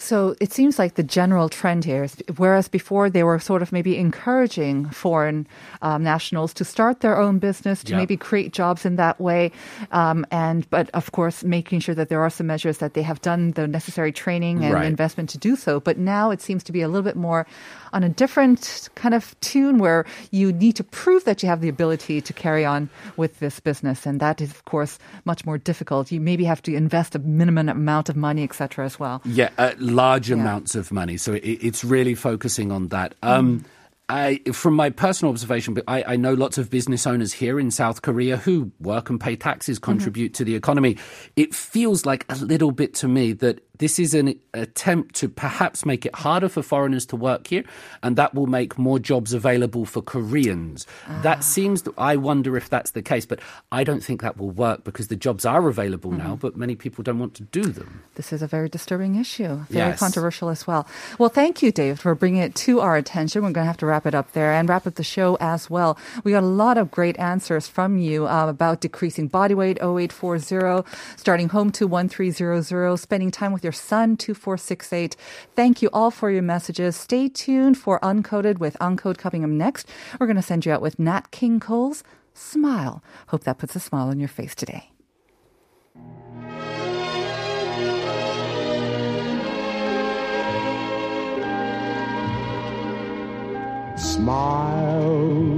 So 0.00 0.36
it 0.40 0.52
seems 0.52 0.78
like 0.78 0.94
the 0.94 1.02
general 1.02 1.48
trend 1.48 1.84
here 1.84 2.04
is, 2.04 2.16
whereas 2.36 2.68
before 2.68 3.10
they 3.10 3.24
were 3.24 3.38
sort 3.40 3.62
of 3.62 3.72
maybe 3.72 3.96
encouraging 3.98 4.88
foreign 4.90 5.46
um, 5.82 6.04
nationals 6.04 6.54
to 6.54 6.64
start 6.64 7.00
their 7.00 7.18
own 7.18 7.38
business, 7.40 7.82
to 7.84 7.90
Yeah. 7.92 7.96
maybe 7.98 8.16
create 8.16 8.52
jobs 8.52 8.86
in 8.86 8.94
that 8.96 9.20
way, 9.20 9.50
um, 9.90 10.24
and 10.30 10.70
but 10.70 10.88
of 10.94 11.10
course 11.12 11.42
making 11.42 11.80
sure 11.80 11.96
that 11.96 12.08
there 12.10 12.20
are 12.22 12.30
some 12.30 12.46
measures 12.46 12.78
that 12.78 12.94
they 12.94 13.02
have 13.02 13.20
done 13.22 13.50
the 13.52 13.66
necessary 13.66 14.12
training 14.12 14.62
and 14.64 14.72
Right. 14.74 14.86
investment 14.86 15.30
to 15.30 15.38
do 15.38 15.56
so. 15.56 15.80
But 15.80 15.98
now 15.98 16.30
it 16.30 16.40
seems 16.40 16.62
to 16.64 16.72
be 16.72 16.80
a 16.82 16.86
little 16.88 17.02
bit 17.02 17.16
more 17.16 17.44
on 17.92 18.04
a 18.04 18.08
different 18.08 18.88
kind 18.94 19.14
of 19.14 19.34
tune 19.40 19.78
where 19.78 20.04
you 20.30 20.52
need 20.52 20.76
to 20.76 20.84
prove 20.84 21.24
that 21.24 21.42
you 21.42 21.48
have 21.48 21.60
the 21.60 21.68
ability 21.68 22.20
to 22.20 22.32
carry 22.32 22.64
on 22.64 22.88
with 23.16 23.40
this 23.40 23.58
business, 23.60 24.06
and 24.06 24.20
that 24.20 24.40
is 24.40 24.50
of 24.52 24.64
course 24.64 24.98
much 25.24 25.44
more 25.44 25.58
difficult. 25.58 26.12
You 26.12 26.20
maybe 26.20 26.44
have 26.44 26.62
to 26.62 26.72
invest 26.74 27.16
a 27.16 27.18
minimum 27.18 27.68
amount 27.68 28.08
of 28.08 28.16
money, 28.16 28.44
etc. 28.44 28.84
As 28.86 29.00
well. 29.00 29.20
Yeah, 29.24 29.50
uh, 29.58 29.72
large 29.88 30.28
Yeah. 30.30 30.36
amounts 30.36 30.74
of 30.74 30.92
money. 30.92 31.16
So 31.16 31.32
it, 31.34 31.40
it's 31.40 31.84
really 31.84 32.14
focusing 32.14 32.70
on 32.72 32.88
that. 32.88 33.14
Um, 33.22 33.64
I, 34.10 34.40
from 34.54 34.72
my 34.72 34.88
personal 34.88 35.30
observation, 35.30 35.74
but 35.74 35.84
I, 35.86 36.02
I 36.14 36.16
know 36.16 36.32
lots 36.32 36.56
of 36.56 36.70
business 36.70 37.06
owners 37.06 37.34
here 37.34 37.60
in 37.60 37.70
South 37.70 38.00
Korea 38.00 38.38
who 38.38 38.72
work 38.80 39.10
and 39.10 39.20
pay 39.20 39.36
taxes, 39.36 39.78
contribute 39.78 40.32
to 40.34 40.44
the 40.44 40.54
economy. 40.54 40.96
It 41.36 41.54
feels 41.54 42.06
like 42.06 42.24
a 42.30 42.36
little 42.36 42.70
bit 42.72 42.94
to 42.94 43.08
me 43.08 43.34
that 43.34 43.60
this 43.78 43.98
is 43.98 44.14
an 44.14 44.38
attempt 44.54 45.14
to 45.16 45.28
perhaps 45.28 45.84
make 45.86 46.04
it 46.06 46.14
harder 46.14 46.48
for 46.48 46.62
foreigners 46.62 47.06
to 47.06 47.16
work 47.16 47.46
here, 47.46 47.64
and 48.02 48.16
that 48.16 48.34
will 48.34 48.46
make 48.46 48.78
more 48.78 48.98
jobs 48.98 49.32
available 49.32 49.84
for 49.86 50.02
Koreans. 50.02 50.86
That 51.22 51.44
seems, 51.44 51.82
I 51.96 52.16
wonder 52.16 52.56
if 52.56 52.68
that's 52.68 52.90
the 52.92 53.02
case, 53.02 53.24
but 53.26 53.40
I 53.72 53.84
don't 53.84 54.02
think 54.02 54.20
that 54.22 54.36
will 54.36 54.50
work 54.50 54.84
because 54.84 55.08
the 55.08 55.16
jobs 55.16 55.44
are 55.44 55.68
available 55.68 56.10
now, 56.12 56.36
but 56.36 56.56
many 56.56 56.74
people 56.74 57.02
don't 57.04 57.18
want 57.18 57.34
to 57.34 57.42
do 57.44 57.62
them. 57.64 58.02
This 58.14 58.32
is 58.32 58.42
a 58.42 58.46
very 58.46 58.68
disturbing 58.68 59.14
issue, 59.16 59.64
very 59.70 59.90
Yes. 59.90 59.98
controversial 60.00 60.48
as 60.48 60.66
well. 60.66 60.86
Well, 61.18 61.28
thank 61.28 61.62
you, 61.62 61.70
Dave, 61.72 62.00
for 62.00 62.14
bringing 62.14 62.42
it 62.42 62.54
to 62.66 62.80
our 62.80 62.96
attention. 62.96 63.42
We're 63.42 63.52
going 63.52 63.64
to 63.64 63.68
have 63.68 63.76
to 63.78 63.86
wrap 63.86 64.06
it 64.06 64.14
up 64.14 64.32
there 64.32 64.52
and 64.52 64.68
wrap 64.68 64.86
up 64.86 64.94
the 64.96 65.04
show 65.04 65.36
as 65.40 65.70
well. 65.70 65.96
We 66.24 66.32
got 66.32 66.42
a 66.42 66.46
lot 66.46 66.78
of 66.78 66.90
great 66.90 67.18
answers 67.18 67.68
from 67.68 67.98
you 67.98 68.26
uh, 68.26 68.48
about 68.48 68.80
decreasing 68.80 69.28
body 69.28 69.54
weight 69.54 69.78
0840, 69.80 70.82
starting 71.16 71.48
home 71.50 71.70
to 71.72 71.86
1300, 71.86 72.96
spending 72.96 73.30
time 73.30 73.52
with 73.52 73.62
your 73.64 73.67
son 73.72 74.16
2468. 74.16 75.16
Thank 75.54 75.82
you 75.82 75.90
all 75.92 76.10
for 76.10 76.30
your 76.30 76.42
messages. 76.42 76.96
Stay 76.96 77.28
tuned 77.28 77.78
for 77.78 78.00
Uncoded 78.00 78.58
with 78.58 78.76
Uncode 78.80 79.18
coming 79.18 79.44
up 79.44 79.50
next. 79.50 79.88
We're 80.18 80.26
going 80.26 80.36
to 80.36 80.42
send 80.42 80.66
you 80.66 80.72
out 80.72 80.82
with 80.82 80.98
Nat 80.98 81.30
King 81.30 81.60
Cole's 81.60 82.04
Smile. 82.34 83.02
Hope 83.28 83.44
that 83.44 83.58
puts 83.58 83.74
a 83.76 83.80
smile 83.80 84.08
on 84.08 84.20
your 84.20 84.28
face 84.28 84.54
today. 84.54 84.90
Smile 93.96 95.48